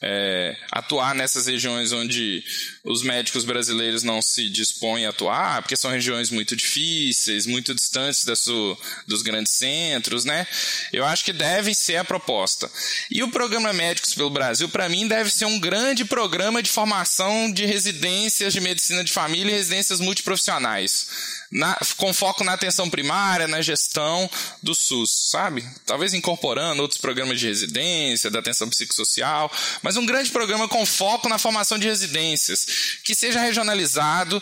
[0.01, 2.43] é, atuar nessas regiões onde
[2.83, 8.25] os médicos brasileiros não se dispõem a atuar, porque são regiões muito difíceis, muito distantes
[8.25, 8.75] da sua,
[9.05, 10.47] dos grandes centros, né?
[10.91, 12.71] Eu acho que deve ser a proposta.
[13.11, 17.51] E o programa Médicos pelo Brasil, para mim, deve ser um grande programa de formação
[17.51, 21.07] de residências de medicina medicina de família e residências multiprofissionais.
[21.51, 24.29] Na, com foco na atenção primária, na gestão
[24.63, 25.67] do SUS, sabe?
[25.85, 29.51] Talvez incorporando outros programas de residência, da atenção psicossocial,
[29.81, 32.65] mas um grande programa com foco na formação de residências,
[33.03, 34.41] que seja regionalizado,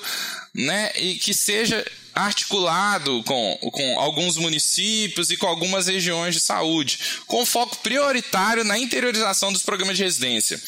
[0.53, 0.91] né?
[0.97, 7.45] E que seja articulado com, com alguns municípios e com algumas regiões de saúde, com
[7.45, 10.59] foco prioritário na interiorização dos programas de residência.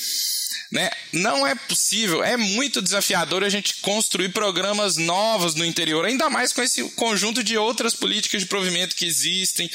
[0.72, 0.88] Né?
[1.12, 6.54] Não é possível, é muito desafiador a gente construir programas novos no interior, ainda mais
[6.54, 9.70] com esse conjunto de outras políticas de provimento que existem,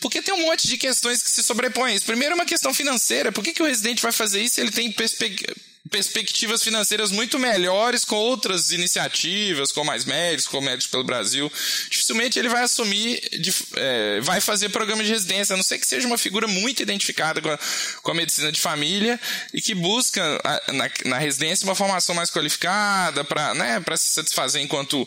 [0.00, 2.00] porque tem um monte de questões que se sobrepõem.
[2.00, 4.90] Primeiro, uma questão financeira: por que, que o residente vai fazer isso se ele tem
[4.90, 5.54] perspectiva?
[5.92, 11.52] perspectivas financeiras muito melhores com outras iniciativas, com mais médicos, com médicos pelo Brasil.
[11.90, 15.86] Dificilmente ele vai assumir, de, é, vai fazer programa de residência, a não ser que
[15.86, 17.58] seja uma figura muito identificada com a,
[18.02, 19.20] com a medicina de família
[19.52, 24.62] e que busca a, na, na, residência uma formação mais qualificada para né, se satisfazer
[24.62, 25.06] enquanto,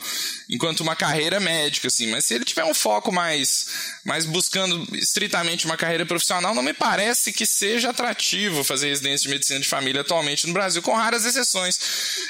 [0.49, 1.87] enquanto uma carreira médica.
[1.87, 2.07] Assim.
[2.07, 3.67] Mas se ele tiver um foco mais,
[4.03, 9.33] mais buscando estritamente uma carreira profissional, não me parece que seja atrativo fazer residência de
[9.33, 10.65] medicina de família atualmente no Brasil.
[10.65, 11.79] Brasil, com raras exceções.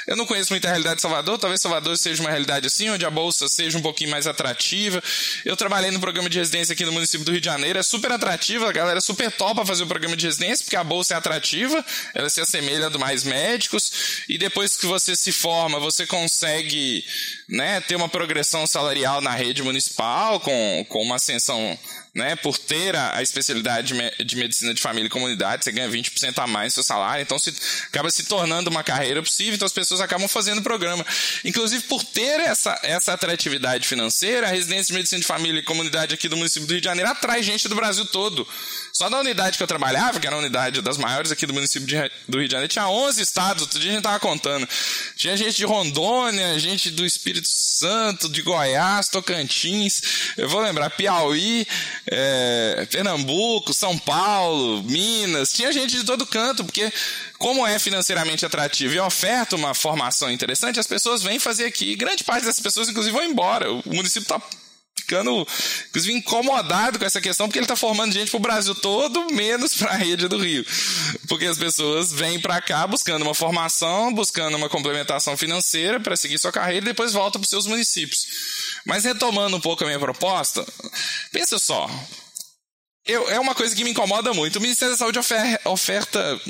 [0.06, 3.10] Eu não conheço muita realidade de Salvador, talvez Salvador seja uma realidade assim, onde a
[3.10, 5.02] bolsa seja um pouquinho mais atrativa.
[5.44, 8.12] Eu trabalhei no programa de residência aqui no município do Rio de Janeiro, é super
[8.12, 11.84] atrativa, a galera super topa fazer o programa de residência, porque a bolsa é atrativa,
[12.14, 17.04] ela se assemelha a mais médicos, e depois que você se forma, você consegue
[17.48, 21.78] né, ter uma progressão salarial na rede municipal, com, com uma ascensão
[22.16, 25.86] né, por ter a, a especialidade de, de, medicina de família e comunidade, você ganha
[25.86, 27.54] 20% a mais no seu salário, então se,
[27.88, 31.04] acaba se tornando uma carreira possível, então as pessoas acabam fazendo o programa.
[31.44, 36.14] Inclusive, por ter essa, essa atratividade financeira, a residência de medicina de família e comunidade
[36.14, 38.48] aqui do município do Rio de Janeiro atrai gente do Brasil todo.
[38.96, 41.86] Só da unidade que eu trabalhava, que era a unidade das maiores aqui do município
[41.86, 44.66] de, do Rio de Janeiro, tinha 11 estados, outro dia a gente estava contando.
[45.14, 50.00] Tinha gente de Rondônia, gente do Espírito Santo, de Goiás, Tocantins,
[50.38, 51.66] eu vou lembrar, Piauí,
[52.06, 56.90] é, Pernambuco, São Paulo, Minas, tinha gente de todo canto, porque
[57.36, 61.94] como é financeiramente atrativo e oferta uma formação interessante, as pessoas vêm fazer aqui.
[61.96, 63.70] Grande parte dessas pessoas, inclusive, vão embora.
[63.70, 64.40] O município está
[65.06, 65.46] ficando,
[65.88, 69.74] inclusive, incomodado com essa questão, porque ele está formando gente para o Brasil todo, menos
[69.74, 70.66] para a rede do Rio.
[71.28, 76.38] Porque as pessoas vêm para cá buscando uma formação, buscando uma complementação financeira para seguir
[76.38, 78.26] sua carreira e depois voltam para os seus municípios.
[78.84, 80.66] Mas retomando um pouco a minha proposta,
[81.30, 81.88] pensa só.
[83.06, 84.56] Eu, é uma coisa que me incomoda muito.
[84.56, 86.40] O Ministério da Saúde ofer, oferta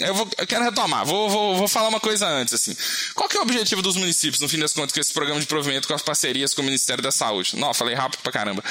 [0.00, 1.04] eu, vou, eu quero retomar.
[1.04, 2.76] Vou, vou, vou falar uma coisa antes, assim.
[3.14, 5.46] Qual que é o objetivo dos municípios, no fim das contas, com esse programa de
[5.46, 7.56] provimento, com as parcerias com o Ministério da Saúde?
[7.56, 8.62] Não, falei rápido pra caramba.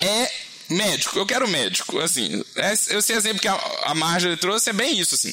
[0.00, 0.30] É
[0.68, 1.18] médico.
[1.18, 1.98] Eu quero médico.
[1.98, 3.54] Assim, é, esse exemplo que a,
[3.84, 5.32] a Marjorie trouxe é bem isso, assim.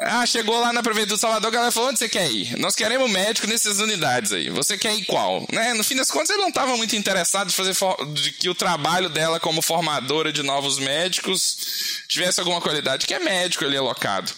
[0.00, 2.58] Ah, chegou lá na Prefeitura de Salvador, a galera falou: onde você quer ir?
[2.58, 4.50] Nós queremos médico nessas unidades aí.
[4.50, 5.46] Você quer ir qual?
[5.52, 5.72] Né?
[5.74, 7.74] No fim das contas, ele não estava muito interessado de fazer
[8.12, 13.18] de que o trabalho dela como formadora de novos médicos tivesse alguma qualidade, que é
[13.18, 14.32] médico ali alocado.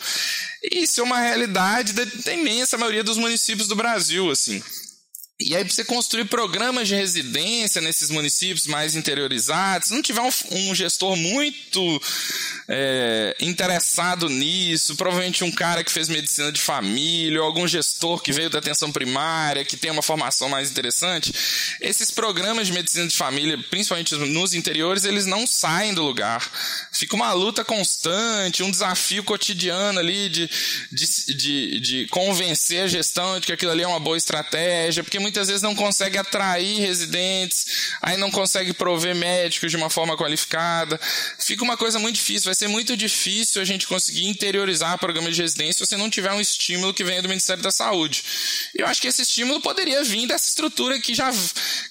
[0.71, 4.63] Isso é uma realidade da, da imensa maioria dos municípios do Brasil, assim.
[5.39, 10.23] E aí, para você construir programas de residência nesses municípios mais interiorizados, se não tiver
[10.23, 12.03] um, um gestor muito
[12.69, 18.33] é, interessado nisso, provavelmente um cara que fez medicina de família, ou algum gestor que
[18.33, 21.33] veio da atenção primária, que tem uma formação mais interessante,
[21.81, 26.43] esses programas de medicina de família, principalmente nos interiores, eles não saem do lugar.
[26.93, 30.51] Fica uma luta constante, um desafio cotidiano ali de,
[30.91, 35.19] de, de, de convencer a gestão de que aquilo ali é uma boa estratégia, porque
[35.19, 37.67] muitas vezes não consegue atrair residentes,
[38.03, 40.99] aí não consegue prover médicos de uma forma qualificada.
[41.39, 42.51] Fica uma coisa muito difícil.
[42.57, 46.41] Ser muito difícil a gente conseguir interiorizar programa de residência se você não tiver um
[46.41, 48.25] estímulo que venha do Ministério da Saúde.
[48.75, 51.31] Eu acho que esse estímulo poderia vir dessa estrutura que já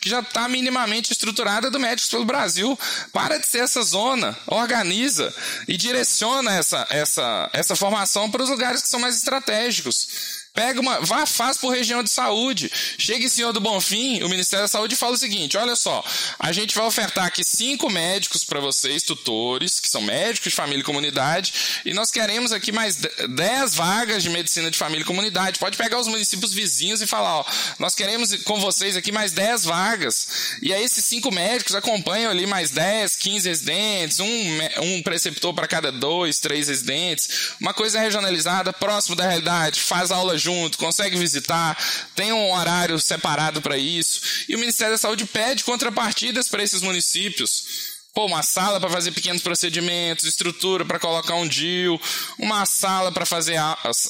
[0.01, 2.75] que já está minimamente estruturada do Médicos pelo Brasil.
[3.13, 5.31] Para de ser essa zona, organiza
[5.67, 10.07] e direciona essa, essa, essa formação para os lugares que são mais estratégicos.
[10.55, 12.71] Pega uma, vá, faz por região de saúde.
[12.97, 16.01] Chega em Senhor do Bonfim, o Ministério da Saúde fala o seguinte: olha só,
[16.39, 20.79] a gente vai ofertar aqui cinco médicos para vocês, tutores, que são médicos de família
[20.79, 21.53] e comunidade,
[21.83, 25.59] e nós queremos aqui mais dez vagas de medicina de família e comunidade.
[25.59, 27.45] Pode pegar os municípios vizinhos e falar: ó,
[27.77, 30.27] nós queremos com vocês aqui mais dez vagas.
[30.61, 35.67] E aí esses cinco médicos acompanham ali mais 10, 15 residentes, um, um preceptor para
[35.67, 41.75] cada dois, três residentes, uma coisa regionalizada, próximo da realidade, faz aula junto, consegue visitar,
[42.15, 44.21] tem um horário separado para isso.
[44.47, 47.95] E o Ministério da Saúde pede contrapartidas para esses municípios.
[48.13, 51.99] Pô, uma sala para fazer pequenos procedimentos, estrutura para colocar um DIL,
[52.39, 53.57] uma sala para fazer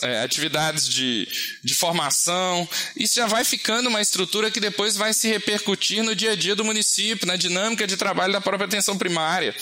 [0.04, 1.28] é, atividades de,
[1.64, 2.70] de formação.
[2.96, 6.56] Isso já vai ficando uma estrutura que depois vai se repercutir no dia a dia
[6.56, 9.56] do município, na dinâmica de trabalho da própria atenção primária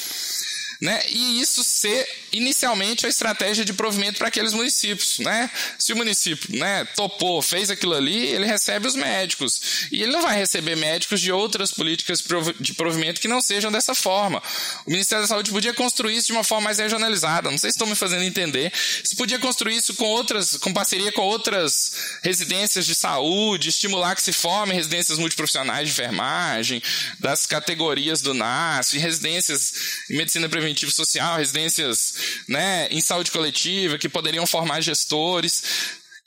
[0.84, 1.02] né?
[1.08, 5.50] E isso ser inicialmente a estratégia de provimento para aqueles municípios, né?
[5.80, 10.22] Se o município, né, topou, fez aquilo ali, ele recebe os médicos e ele não
[10.22, 12.22] vai receber médicos de outras políticas
[12.60, 14.44] de provimento que não sejam dessa forma.
[14.86, 17.50] O Ministério da Saúde podia construir isso de uma forma mais regionalizada.
[17.50, 18.74] Não sei se estão me fazendo entender.
[19.06, 24.22] Se podia construir isso com outras, com parceria com outras residências de saúde, estimular que
[24.22, 26.84] se formem residências multiprofissionais de enfermagem,
[27.20, 29.74] das categorias do NASF, residências
[30.10, 32.16] em medicina preventiva preventivo social, residências
[32.48, 35.64] né, em saúde coletiva, que poderiam formar gestores.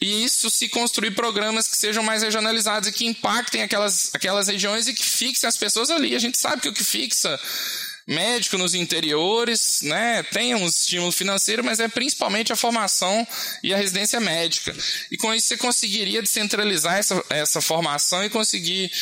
[0.01, 4.87] E isso se construir programas que sejam mais regionalizados e que impactem aquelas, aquelas regiões
[4.87, 6.15] e que fixem as pessoas ali.
[6.15, 7.39] A gente sabe que o que fixa
[8.07, 13.27] médico nos interiores, né, tem um estímulo financeiro, mas é principalmente a formação
[13.65, 14.77] e a residência médica.
[15.11, 18.93] E com isso você conseguiria descentralizar essa, essa formação e conseguir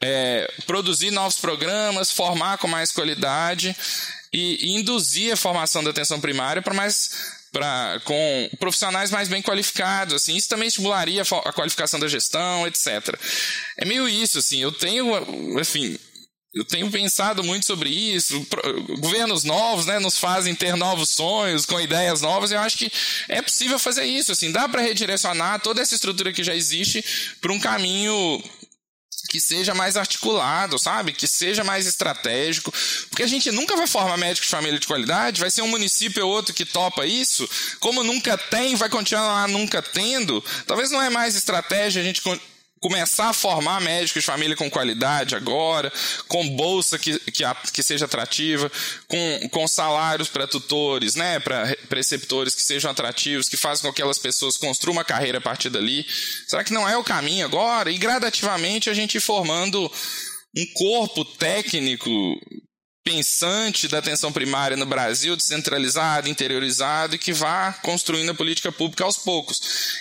[0.00, 3.74] é, produzir novos programas, formar com mais qualidade
[4.32, 10.12] e, induzir a formação da atenção primária para mais Pra, com profissionais mais bem qualificados,
[10.12, 13.18] assim, isso também estimularia a, a, qualificação da gestão, etc.
[13.78, 15.98] É meio isso, assim, eu tenho, enfim,
[16.56, 18.46] eu tenho pensado muito sobre isso.
[18.98, 22.50] Governos novos, né, nos fazem ter novos sonhos, com ideias novas.
[22.50, 22.90] Eu acho que
[23.28, 27.04] é possível fazer isso, assim, dá para redirecionar toda essa estrutura que já existe
[27.42, 28.42] para um caminho
[29.26, 31.12] que seja mais articulado, sabe?
[31.12, 32.72] Que seja mais estratégico.
[33.10, 36.24] Porque a gente nunca vai formar médico de família de qualidade, vai ser um município
[36.26, 37.48] ou outro que topa isso.
[37.80, 40.42] Como nunca tem, vai continuar nunca tendo.
[40.66, 42.22] Talvez não é mais estratégia a gente
[42.80, 45.92] começar a formar médicos de família com qualidade agora,
[46.28, 48.70] com bolsa que, que, que seja atrativa,
[49.08, 54.00] com, com salários para tutores, né, para preceptores que sejam atrativos, que façam com que
[54.00, 56.06] aquelas pessoas construam uma carreira a partir dali.
[56.46, 57.90] Será que não é o caminho agora?
[57.90, 59.90] E gradativamente a gente formando
[60.56, 62.10] um corpo técnico
[63.06, 69.04] pensante da atenção primária no Brasil, descentralizado, interiorizado e que vá construindo a política pública
[69.04, 69.60] aos poucos.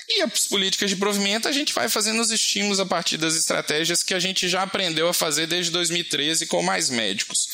[0.09, 4.01] E as políticas de provimento a gente vai fazendo os estímulos a partir das estratégias
[4.01, 7.47] que a gente já aprendeu a fazer desde 2013 com mais médicos.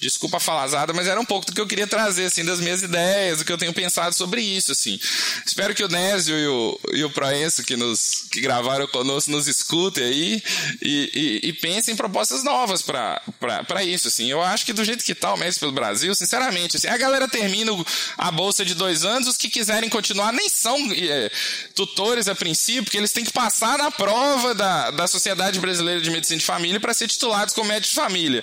[0.00, 2.82] Desculpa a falazada, mas era um pouco do que eu queria trazer, assim, das minhas
[2.82, 4.98] ideias, do que eu tenho pensado sobre isso, assim.
[5.44, 9.46] Espero que o Nésio e o, e o Proenço, que, nos, que gravaram conosco, nos
[9.46, 10.42] escutem aí
[10.80, 14.30] e, e, e pensem em propostas novas para isso, assim.
[14.30, 17.28] Eu acho que do jeito que tá o Messi pelo Brasil, sinceramente, assim, a galera
[17.28, 17.70] termina
[18.16, 21.30] a bolsa de dois anos, os que quiserem continuar nem são é,
[21.74, 26.10] tutores a princípio, porque eles têm que passar na prova da, da Sociedade Brasileira de
[26.10, 28.42] Medicina de Família para ser titulados como médico de família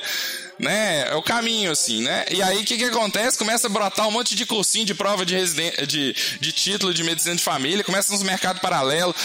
[0.60, 1.10] né?
[1.10, 2.26] É o caminho, assim, né?
[2.32, 3.38] E aí o que, que acontece?
[3.38, 5.36] Começa a brotar um monte de cursinho de prova de,
[5.86, 9.16] de, de título de medicina de família, começa nos mercados paralelos.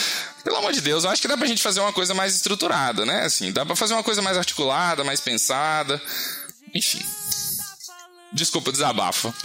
[0.45, 3.07] Pelo amor de Deus, eu acho que dá pra gente fazer uma coisa mais estruturada,
[3.07, 3.25] né?
[3.25, 6.01] Assim, dá pra fazer uma coisa mais articulada, mais pensada.
[6.75, 7.01] Enfim.
[8.33, 9.33] Desculpa, desabafo.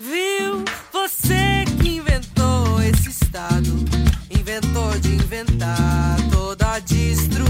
[0.00, 0.64] Viu?
[0.92, 3.68] Você que inventou esse estado,
[4.30, 7.49] inventou de inventar toda a destruição.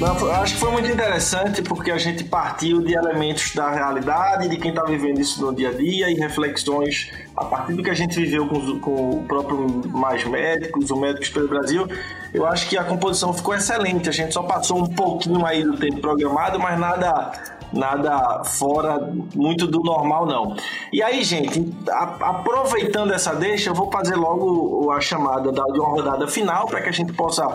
[0.00, 4.56] Não, acho que foi muito interessante porque a gente partiu de elementos da realidade, de
[4.56, 7.94] quem está vivendo isso no dia a dia e reflexões a partir do que a
[7.94, 11.86] gente viveu com, com o próprio Mais Médicos, o Médicos pelo Brasil.
[12.32, 14.08] Eu acho que a composição ficou excelente.
[14.08, 19.66] A gente só passou um pouquinho aí do tempo programado, mas nada nada fora muito
[19.66, 20.56] do normal, não.
[20.92, 25.78] E aí, gente, a, aproveitando essa deixa, eu vou fazer logo a chamada da, de
[25.78, 27.46] uma rodada final para que a gente possa,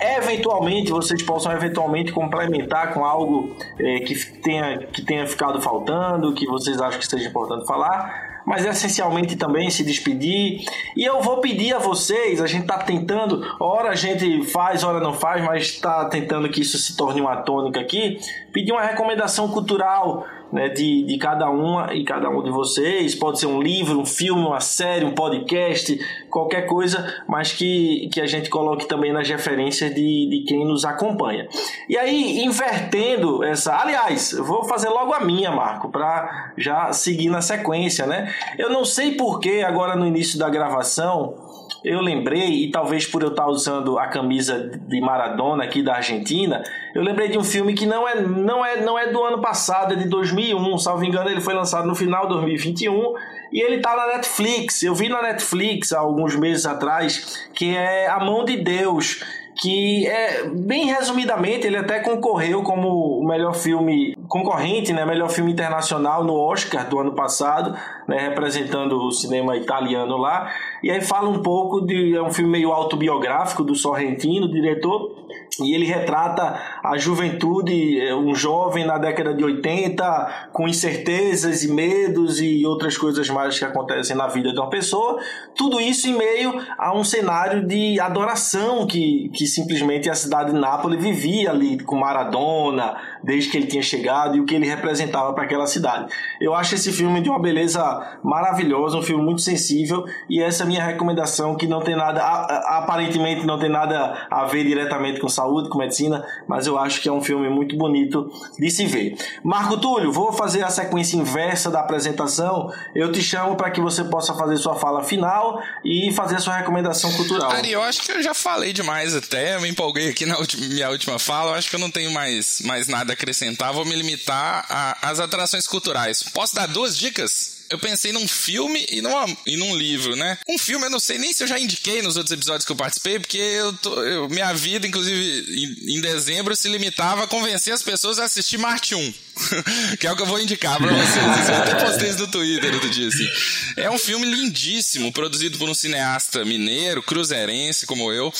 [0.00, 6.46] eventualmente, vocês possam eventualmente complementar com algo é, que, tenha, que tenha ficado faltando, que
[6.46, 10.64] vocês acham que seja importante falar mas essencialmente também se despedir.
[10.96, 15.00] E eu vou pedir a vocês, a gente está tentando, hora a gente faz, hora
[15.00, 18.18] não faz, mas está tentando que isso se torne uma tônica aqui,
[18.52, 23.14] pedir uma recomendação cultural né, de, de cada uma e cada um de vocês.
[23.14, 25.98] Pode ser um livro, um filme, uma série, um podcast,
[26.28, 30.84] qualquer coisa, mas que, que a gente coloque também nas referências de, de quem nos
[30.84, 31.48] acompanha.
[31.88, 33.76] E aí, invertendo essa.
[33.76, 38.32] Aliás, eu vou fazer logo a minha, Marco, para já seguir na sequência, né?
[38.58, 41.49] Eu não sei porquê, agora no início da gravação
[41.84, 46.62] eu lembrei, e talvez por eu estar usando a camisa de Maradona aqui da Argentina,
[46.94, 49.94] eu lembrei de um filme que não é, não é, não é do ano passado,
[49.94, 53.14] é de 2001, salvo engano, ele foi lançado no final de 2021
[53.52, 54.82] e ele tá na Netflix.
[54.82, 59.20] Eu vi na Netflix há alguns meses atrás, que é A Mão de Deus
[59.60, 65.52] que é bem resumidamente ele até concorreu como o melhor filme concorrente, né, melhor filme
[65.52, 67.76] internacional no Oscar do ano passado,
[68.10, 70.52] né, representando o cinema italiano lá.
[70.82, 75.14] E aí fala um pouco de é um filme meio autobiográfico do Sorrentino, diretor,
[75.60, 81.72] e ele retrata a juventude, é, um jovem na década de 80, com incertezas e
[81.72, 85.20] medos e outras coisas mais que acontecem na vida de uma pessoa.
[85.54, 90.58] Tudo isso em meio a um cenário de adoração que, que simplesmente a cidade de
[90.58, 95.32] Nápoles vivia ali com Maradona, desde que ele tinha chegado e o que ele representava
[95.32, 96.12] para aquela cidade.
[96.40, 100.64] Eu acho esse filme de uma beleza maravilhosa, um filme muito sensível e essa é
[100.64, 105.28] a minha recomendação que não tem nada, aparentemente não tem nada a ver diretamente com
[105.28, 109.16] saúde, com medicina, mas eu acho que é um filme muito bonito de se ver.
[109.42, 112.72] Marco Túlio, vou fazer a sequência inversa da apresentação.
[112.94, 117.12] Eu te chamo para que você possa fazer sua fala final e fazer sua recomendação
[117.12, 117.50] cultural.
[117.50, 120.90] Ari, eu acho que eu já falei demais até, me empolguei aqui na última, minha
[120.90, 123.94] última fala, eu acho que eu não tenho mais, mais nada a acrescentar, vou me
[123.94, 124.66] limitar
[125.02, 126.22] às atrarações culturais.
[126.22, 127.59] Posso dar duas dicas?
[127.70, 130.36] Eu pensei num filme e, numa, e num livro, né?
[130.48, 132.76] Um filme eu não sei nem se eu já indiquei nos outros episódios que eu
[132.76, 137.72] participei, porque eu, tô, eu minha vida, inclusive em, em, dezembro, se limitava a convencer
[137.72, 139.14] as pessoas a assistir Marte 1.
[139.98, 141.48] que é o que eu vou indicar pra vocês.
[141.48, 143.28] Eu até postei isso no Twitter outro dia, assim.
[143.76, 148.32] É um filme lindíssimo, produzido por um cineasta mineiro, cruzeirense como eu,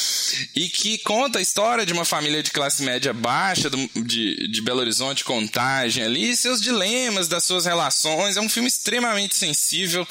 [0.54, 4.62] e que conta a história de uma família de classe média baixa do, de, de
[4.62, 8.36] Belo Horizonte, Contagem ali, e seus dilemas, das suas relações.
[8.36, 10.06] É um filme extremamente sensível,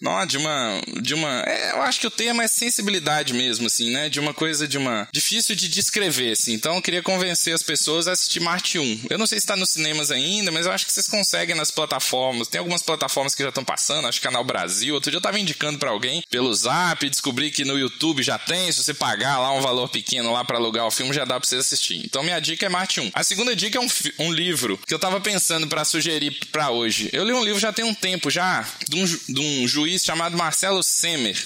[0.00, 0.80] não, de uma.
[1.00, 4.08] De uma é, eu acho que o tema é sensibilidade mesmo, assim, né?
[4.08, 5.08] De uma coisa de uma.
[5.12, 6.52] difícil de descrever, assim.
[6.54, 9.02] Então eu queria convencer as pessoas a assistir Marte 1.
[9.10, 11.54] Eu não sei se está nos cinemas ainda ainda, mas eu acho que vocês conseguem
[11.54, 12.48] nas plataformas.
[12.48, 14.94] Tem algumas plataformas que já estão passando, acho que Canal Brasil.
[14.94, 18.70] Outro dia eu tava indicando para alguém pelo Zap, descobri que no YouTube já tem,
[18.72, 21.48] se você pagar lá um valor pequeno lá para alugar o filme, já dá pra
[21.48, 22.02] você assistir.
[22.04, 23.10] Então minha dica é Marte 1.
[23.14, 23.88] A segunda dica é um,
[24.20, 27.10] um livro que eu tava pensando para sugerir para hoje.
[27.12, 30.36] Eu li um livro já tem um tempo já, de um, de um juiz chamado
[30.36, 31.36] Marcelo Semer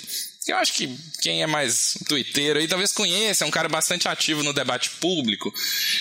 [0.46, 4.42] eu acho que quem é mais twitteiro aí talvez conheça, é um cara bastante ativo
[4.42, 5.52] no debate público.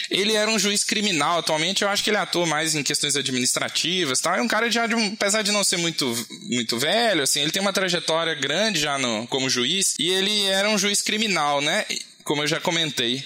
[0.10, 4.22] Ele era um juiz criminal, atualmente eu acho que ele atua mais em questões administrativas,
[4.22, 4.38] tá?
[4.38, 6.06] É um cara já de um, apesar de não ser muito
[6.44, 10.70] muito velho, assim, ele tem uma trajetória grande já no, como juiz e ele era
[10.70, 11.86] um juiz criminal, né?
[12.26, 13.24] Como eu já comentei.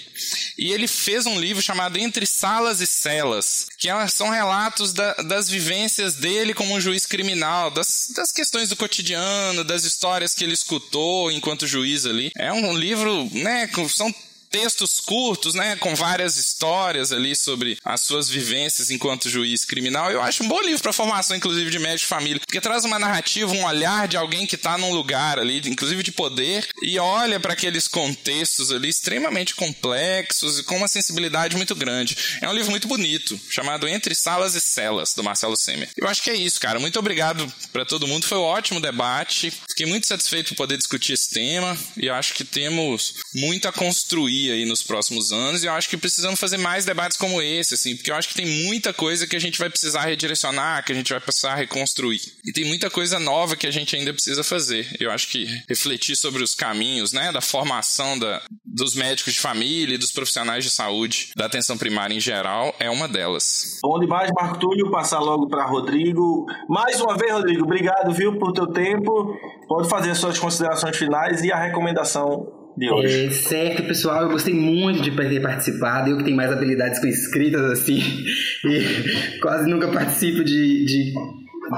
[0.56, 5.14] E ele fez um livro chamado Entre Salas e Celas, que é são relatos da,
[5.14, 10.44] das vivências dele como um juiz criminal, das, das questões do cotidiano, das histórias que
[10.44, 12.30] ele escutou enquanto juiz ali.
[12.36, 14.14] É um livro, né, são
[14.50, 20.10] textos curtos, né, com várias histórias ali sobre as suas vivências enquanto juiz criminal.
[20.10, 22.98] Eu acho um bom livro para formação, inclusive, de médico de família, porque traz uma
[22.98, 27.38] narrativa, um olhar de alguém que está num lugar ali, inclusive de poder, e olha
[27.38, 32.16] para aqueles contextos ali extremamente complexos e com uma sensibilidade muito grande.
[32.40, 35.88] É um livro muito bonito, chamado Entre Salas e Celas, do Marcelo Semer.
[35.96, 36.80] Eu acho que é isso, cara.
[36.80, 38.26] Muito obrigado para todo mundo.
[38.26, 39.52] Foi um ótimo debate.
[39.68, 44.39] Fiquei muito satisfeito por poder discutir esse tema e acho que temos muito a construir
[44.48, 47.96] aí nos próximos anos e eu acho que precisamos fazer mais debates como esse, assim,
[47.96, 50.94] porque eu acho que tem muita coisa que a gente vai precisar redirecionar, que a
[50.94, 52.20] gente vai precisar reconstruir.
[52.44, 54.86] E tem muita coisa nova que a gente ainda precisa fazer.
[55.00, 59.94] Eu acho que refletir sobre os caminhos, né, da formação da, dos médicos de família
[59.94, 63.78] e dos profissionais de saúde da atenção primária em geral é uma delas.
[63.82, 66.46] Bom demais, Marco Túlio, passar logo para Rodrigo.
[66.68, 69.36] Mais uma vez, Rodrigo, obrigado, viu, por teu tempo.
[69.66, 73.26] Pode fazer as suas considerações finais e a recomendação de hoje.
[73.26, 76.08] É, certo, pessoal, eu gostei muito de ter participado.
[76.08, 78.00] Eu que tenho mais habilidades com escritas assim,
[78.64, 81.12] e quase nunca participo de, de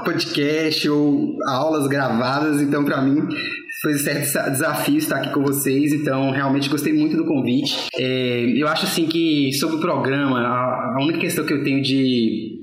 [0.05, 3.21] podcast ou aulas gravadas, então para mim
[3.81, 7.89] foi um certo desafio estar aqui com vocês, então realmente gostei muito do convite.
[7.97, 11.81] É, eu acho assim que sobre o programa, a, a única questão que eu tenho
[11.81, 12.61] de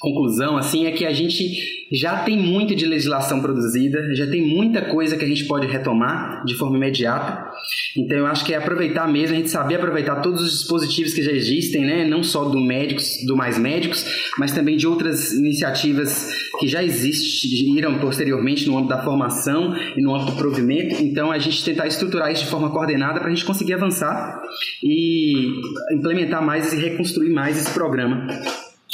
[0.00, 4.82] conclusão assim é que a gente já tem muito de legislação produzida, já tem muita
[4.82, 7.50] coisa que a gente pode retomar de forma imediata.
[7.96, 11.22] Então eu acho que é aproveitar mesmo, a gente saber aproveitar todos os dispositivos que
[11.22, 12.04] já existem, né?
[12.04, 14.04] não só do médicos, do Mais Médicos,
[14.38, 20.14] mas também de outras iniciativas que já existiram posteriormente no âmbito da formação e no
[20.14, 21.02] âmbito do provimento.
[21.02, 24.42] Então a gente tentar estruturar isso de forma coordenada para a gente conseguir avançar
[24.82, 25.50] e
[25.92, 28.26] implementar mais e reconstruir mais esse programa.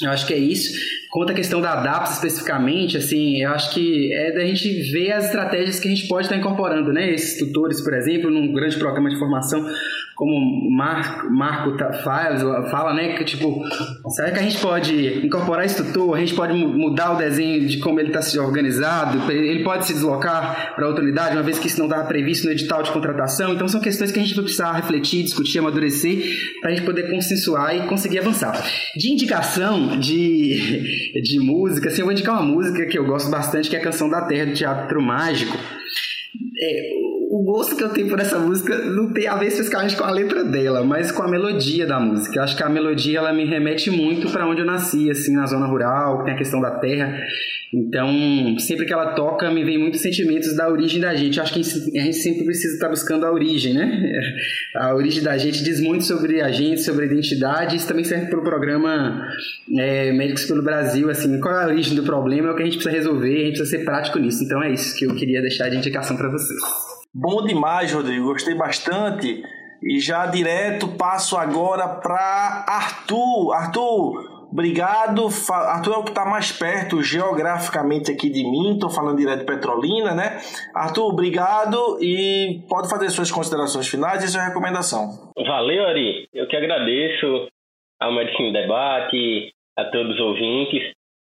[0.03, 1.00] Eu acho que é isso.
[1.11, 5.27] Quanto à questão da DAPS especificamente, assim, eu acho que é da gente ver as
[5.27, 7.13] estratégias que a gente pode estar incorporando, né?
[7.13, 9.67] Esses tutores, por exemplo, num grande programa de formação,
[10.15, 13.15] como o Marco, fala, fala, né?
[13.15, 13.61] Que tipo,
[14.11, 16.15] será que a gente pode incorporar esse tutor?
[16.15, 19.33] A gente pode mudar o desenho de como ele está se organizado?
[19.33, 22.53] Ele pode se deslocar para outra unidade, uma vez que isso não estava previsto no
[22.53, 23.55] edital de contratação?
[23.55, 26.23] Então, são questões que a gente vai precisar refletir, discutir, amadurecer,
[26.61, 28.63] para a gente poder consensuar e conseguir avançar.
[28.95, 33.69] De indicação de, de música, assim, eu vou indicar uma música que eu gosto bastante,
[33.69, 35.57] que é a Canção da Terra, do Teatro Mágico.
[36.63, 37.00] É,
[37.31, 40.11] o gosto que eu tenho por essa música não tem a ver especificamente com a
[40.11, 42.41] letra dela, mas com a melodia da música.
[42.41, 45.47] Eu acho que a melodia ela me remete muito para onde eu nasci, assim, na
[45.47, 47.23] zona rural, tem a questão da terra.
[47.73, 51.37] Então, sempre que ela toca, me vem muitos sentimentos da origem da gente.
[51.37, 54.13] Eu acho que a gente sempre precisa estar buscando a origem, né?
[54.75, 57.77] A origem da gente diz muito sobre a gente, sobre a identidade.
[57.77, 59.21] Isso também serve para o programa
[59.79, 61.11] é, Médicos pelo Brasil.
[61.11, 62.49] Assim, qual é a origem do problema?
[62.49, 63.35] É o que a gente precisa resolver.
[63.35, 64.43] A gente precisa ser prático nisso.
[64.43, 66.90] Então, é isso que eu queria deixar de indicação para vocês.
[67.13, 68.27] Bom demais, Rodrigo.
[68.33, 69.43] Gostei bastante.
[69.83, 73.53] E já direto passo agora para Arthur.
[73.53, 75.27] Arthur, obrigado.
[75.51, 78.75] Arthur é o que está mais perto geograficamente aqui de mim.
[78.75, 80.39] Estou falando direto de Petrolina, né?
[80.75, 85.33] Arthur, obrigado e pode fazer suas considerações finais e sua recomendação.
[85.37, 86.29] Valeu, Ari.
[86.33, 87.49] Eu que agradeço
[87.99, 90.93] ao Medicina Debate, a todos os ouvintes.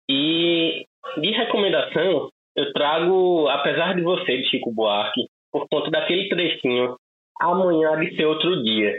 [0.09, 0.85] E
[1.19, 5.23] de recomendação, eu trago, apesar de você, de Chico Buarque,
[5.55, 6.97] por conta daquele trechinho
[7.41, 8.93] amanhã de ser outro dia.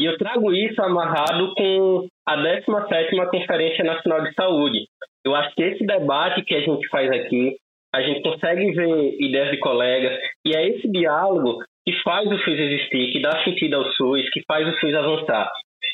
[0.00, 4.86] E eu trago isso amarrado com a 17ª Conferência Nacional de Saúde.
[5.22, 7.54] Eu acho que esse debate que a gente faz aqui,
[7.94, 12.58] a gente consegue ver ideias de colegas, e é esse diálogo que faz o SUS
[12.58, 15.50] existir, que dá sentido ao SUS, que faz o SUS avançar.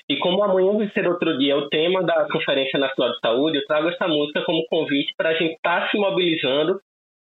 [0.09, 3.59] E como amanhã vai ser outro dia é o tema da Conferência Nacional de Saúde,
[3.59, 6.79] eu trago essa música como convite para a gente estar tá se mobilizando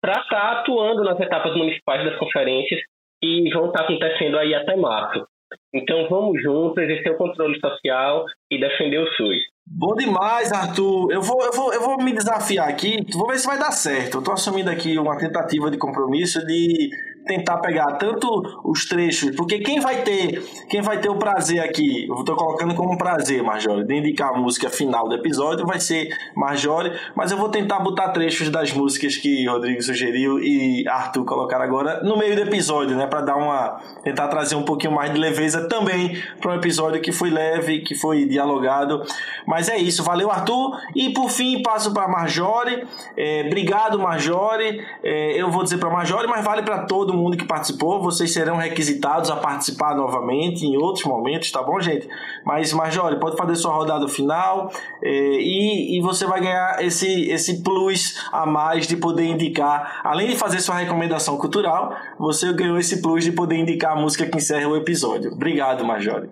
[0.07, 2.81] para estar tá atuando nas etapas municipais das conferências
[3.20, 5.27] que vão estar tá acontecendo aí até março.
[5.74, 9.39] Então vamos juntos exercer o controle social e defender o SUS.
[9.66, 11.12] Bom demais, Arthur.
[11.12, 14.15] Eu vou, eu, vou, eu vou me desafiar aqui, vou ver se vai dar certo.
[14.15, 16.89] Eu estou assumindo aqui uma tentativa de compromisso de
[17.27, 22.07] tentar pegar tanto os trechos, porque quem vai ter, quem vai ter o prazer aqui,
[22.09, 26.09] eu estou colocando como prazer, Marjorie, de indicar a música final do episódio vai ser
[26.35, 31.61] Marjorie, mas eu vou tentar botar trechos das músicas que Rodrigo sugeriu e Arthur colocar
[31.61, 35.19] agora no meio do episódio, né, para dar uma tentar trazer um pouquinho mais de
[35.19, 39.03] leveza também para um episódio que foi leve, que foi dialogado.
[39.47, 42.86] Mas é isso, valeu Arthur e por fim passo para Marjorie.
[43.16, 44.81] É, obrigado Marjorie.
[45.03, 48.03] É, eu vou dizer para Marjorie, mas vale para todo mundo que participou.
[48.03, 52.09] Vocês serão requisitados a participar novamente em outros momentos, tá bom, gente?
[52.45, 54.71] Mas, Marjorie, pode fazer sua rodada final
[55.03, 60.29] é, e, e você vai ganhar esse, esse plus a mais de poder indicar, além
[60.29, 64.37] de fazer sua recomendação cultural, você ganhou esse plus de poder indicar a música que
[64.37, 65.33] encerra o episódio.
[65.33, 66.31] Obrigado, Marjorie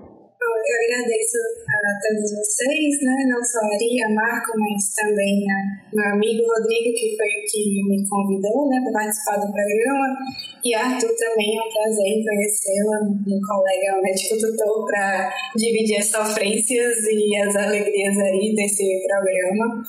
[0.65, 1.39] eu agradeço
[1.85, 3.17] a todos vocês, né?
[3.29, 7.83] não só a Ari, a Marco, mas também a meu amigo Rodrigo, que foi que
[7.85, 10.17] me convidou né, para participar do programa,
[10.65, 16.97] e Arthur também, é um prazer conhecê-la, um colega médico tutor, para dividir as sofrências
[17.05, 19.85] e as alegrias aí desse programa.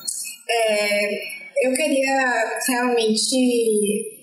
[0.49, 4.15] É, eu queria realmente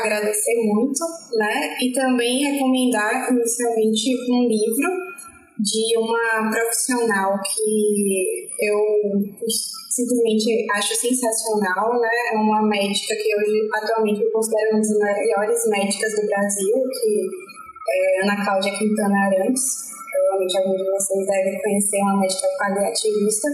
[0.00, 1.00] agradecer muito,
[1.36, 1.76] né?
[1.80, 5.07] E também recomendar inicialmente um livro
[5.58, 8.78] de uma profissional que eu
[9.90, 12.08] simplesmente acho sensacional, né?
[12.32, 17.28] É uma médica que hoje atualmente eu considero uma das melhores médicas do Brasil, que
[17.90, 19.88] é Ana Cláudia Quintana Arantes.
[20.12, 23.48] Provavelmente algum de vocês deve conhecer, uma médica paliativista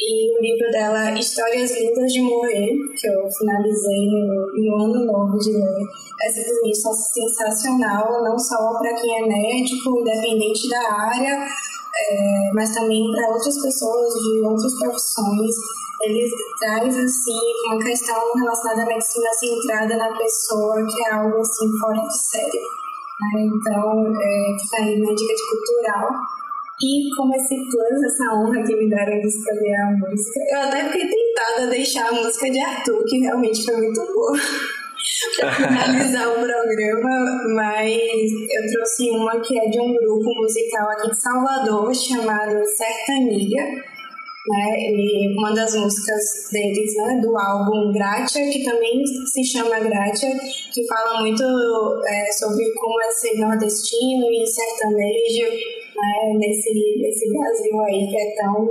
[0.00, 5.36] e o livro dela, Histórias Lindas de Morrer, que eu finalizei no, no ano novo
[5.38, 5.86] de ler,
[6.22, 13.10] é simplesmente sensacional, não só para quem é médico, independente da área, é, mas também
[13.10, 15.54] para outras pessoas de outras profissões.
[16.00, 16.30] Ele
[16.60, 22.00] traz, assim, uma questão relacionada à medicina centrada na pessoa, que é algo, assim, fora
[22.06, 22.62] de sério.
[23.34, 23.46] Né?
[23.46, 26.08] Então, é, fica aí uma dica de cultural
[26.80, 30.84] E como esse plus, essa honra que me deram de escolher a música, eu até
[30.90, 34.38] fiquei tentada a deixar a música de Arthur, que realmente foi muito boa.
[35.40, 41.10] para finalizar o programa, mas eu trouxe uma que é de um grupo musical aqui
[41.10, 43.64] de Salvador chamado Sertaniga
[44.48, 44.76] né?
[44.78, 50.30] E uma das músicas deles, né, do álbum Gratia, que também se chama Gratia,
[50.72, 51.42] que fala muito
[52.06, 58.34] é, sobre como é ser nordestino e sertanejo né, nesse, nesse Brasil aí que é
[58.36, 58.68] tão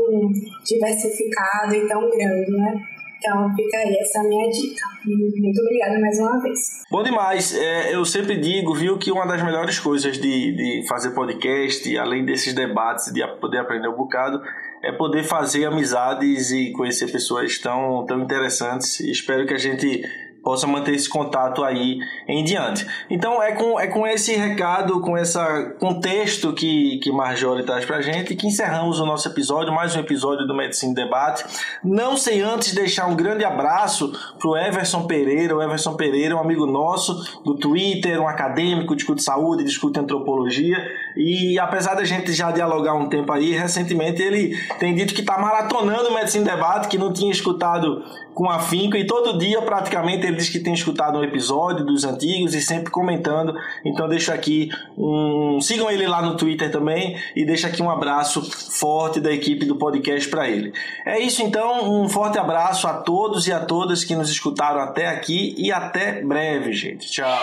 [0.66, 2.82] diversificado e tão grande, né?
[3.18, 4.86] Então fica aí essa minha dica.
[5.06, 6.60] Muito obrigada mais uma vez.
[6.91, 7.56] Bom demais.
[7.56, 12.24] É, eu sempre digo, viu, que uma das melhores coisas de, de fazer podcast, além
[12.24, 14.41] desses debates, de poder aprender um bocado,
[14.84, 18.99] é poder fazer amizades e conhecer pessoas tão, tão interessantes.
[18.99, 20.04] Espero que a gente
[20.48, 22.88] possa manter esse contato aí em diante.
[23.10, 25.38] Então é com, é com esse recado, com esse
[25.78, 30.48] contexto que, que Marjorie traz pra gente que encerramos o nosso episódio, mais um episódio
[30.48, 31.44] do Medicina Debate.
[31.84, 34.10] Não sem antes deixar um grande abraço
[34.40, 35.53] pro Everson Pereira.
[35.53, 40.78] O Everson Pereira é um amigo nosso do Twitter, um acadêmico, discute saúde, discute antropologia
[41.18, 45.38] e apesar da gente já dialogar um tempo aí, recentemente ele tem dito que está
[45.38, 48.02] maratonando o Medicina Debate, que não tinha escutado
[48.34, 52.53] com afinco e todo dia praticamente ele diz que tem escutado um episódio dos antigos
[52.53, 53.55] e sempre comentando.
[53.84, 58.41] Então deixo aqui um sigam ele lá no Twitter também e deixo aqui um abraço
[58.41, 60.72] forte da equipe do podcast para ele.
[61.05, 65.07] É isso então, um forte abraço a todos e a todas que nos escutaram até
[65.07, 67.09] aqui e até breve, gente.
[67.09, 67.38] Tchau.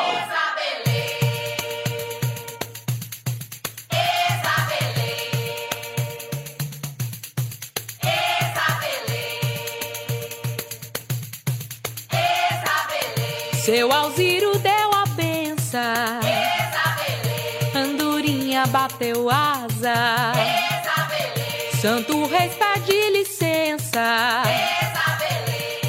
[13.64, 15.80] Seu Alziro deu a benção.
[17.74, 20.34] Andorinha bateu asa.
[21.80, 24.42] Santo Reis pede licença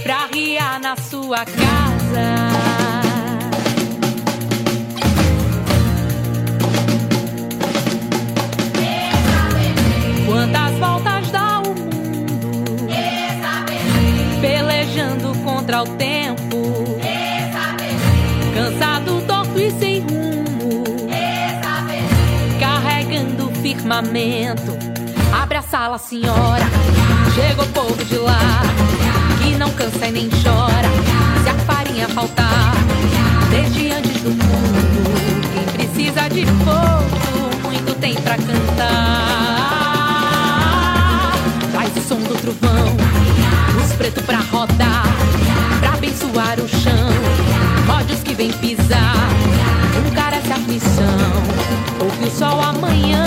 [0.04, 2.36] pra riar na sua casa.
[10.26, 12.88] Quantas voltas dá o mundo
[14.40, 16.25] pelejando contra o tempo?
[23.66, 24.78] Firmamento.
[25.34, 26.64] Abre a sala, senhora.
[27.34, 28.62] Chega o povo de lá,
[29.42, 30.88] que não cansa e nem chora.
[31.44, 32.76] Se a farinha faltar,
[33.50, 35.04] desde antes do mundo,
[35.52, 38.86] quem precisa de fogo, muito tem pra cantar.
[41.74, 42.96] Faz o som do trovão,
[43.84, 45.08] os pretos pra rodar,
[45.80, 47.10] pra abençoar o chão.
[47.98, 49.28] Ódios que vem pisar,
[50.46, 51.06] essa aflição.
[52.00, 53.26] Ouve o sol amanhã,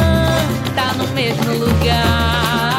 [0.75, 2.78] tá no mesmo lugar.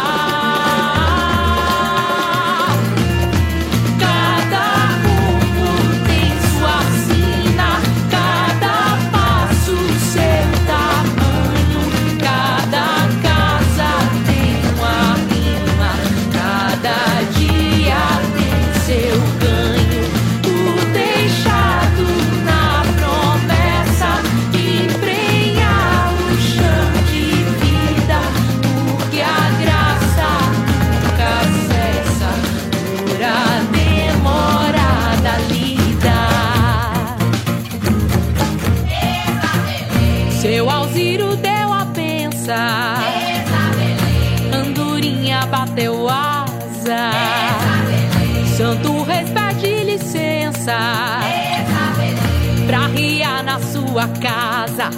[54.20, 54.90] casa.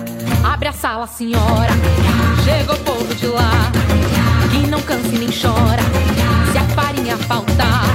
[0.43, 1.71] Abre a sala, senhora.
[2.43, 3.71] Chegou o povo de lá.
[4.51, 5.81] Que não canse nem chora.
[6.51, 7.85] Se a farinha faltar,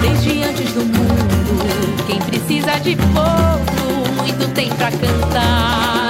[0.00, 2.06] desde antes do mundo.
[2.06, 6.01] Quem precisa de povo, muito tem pra cantar.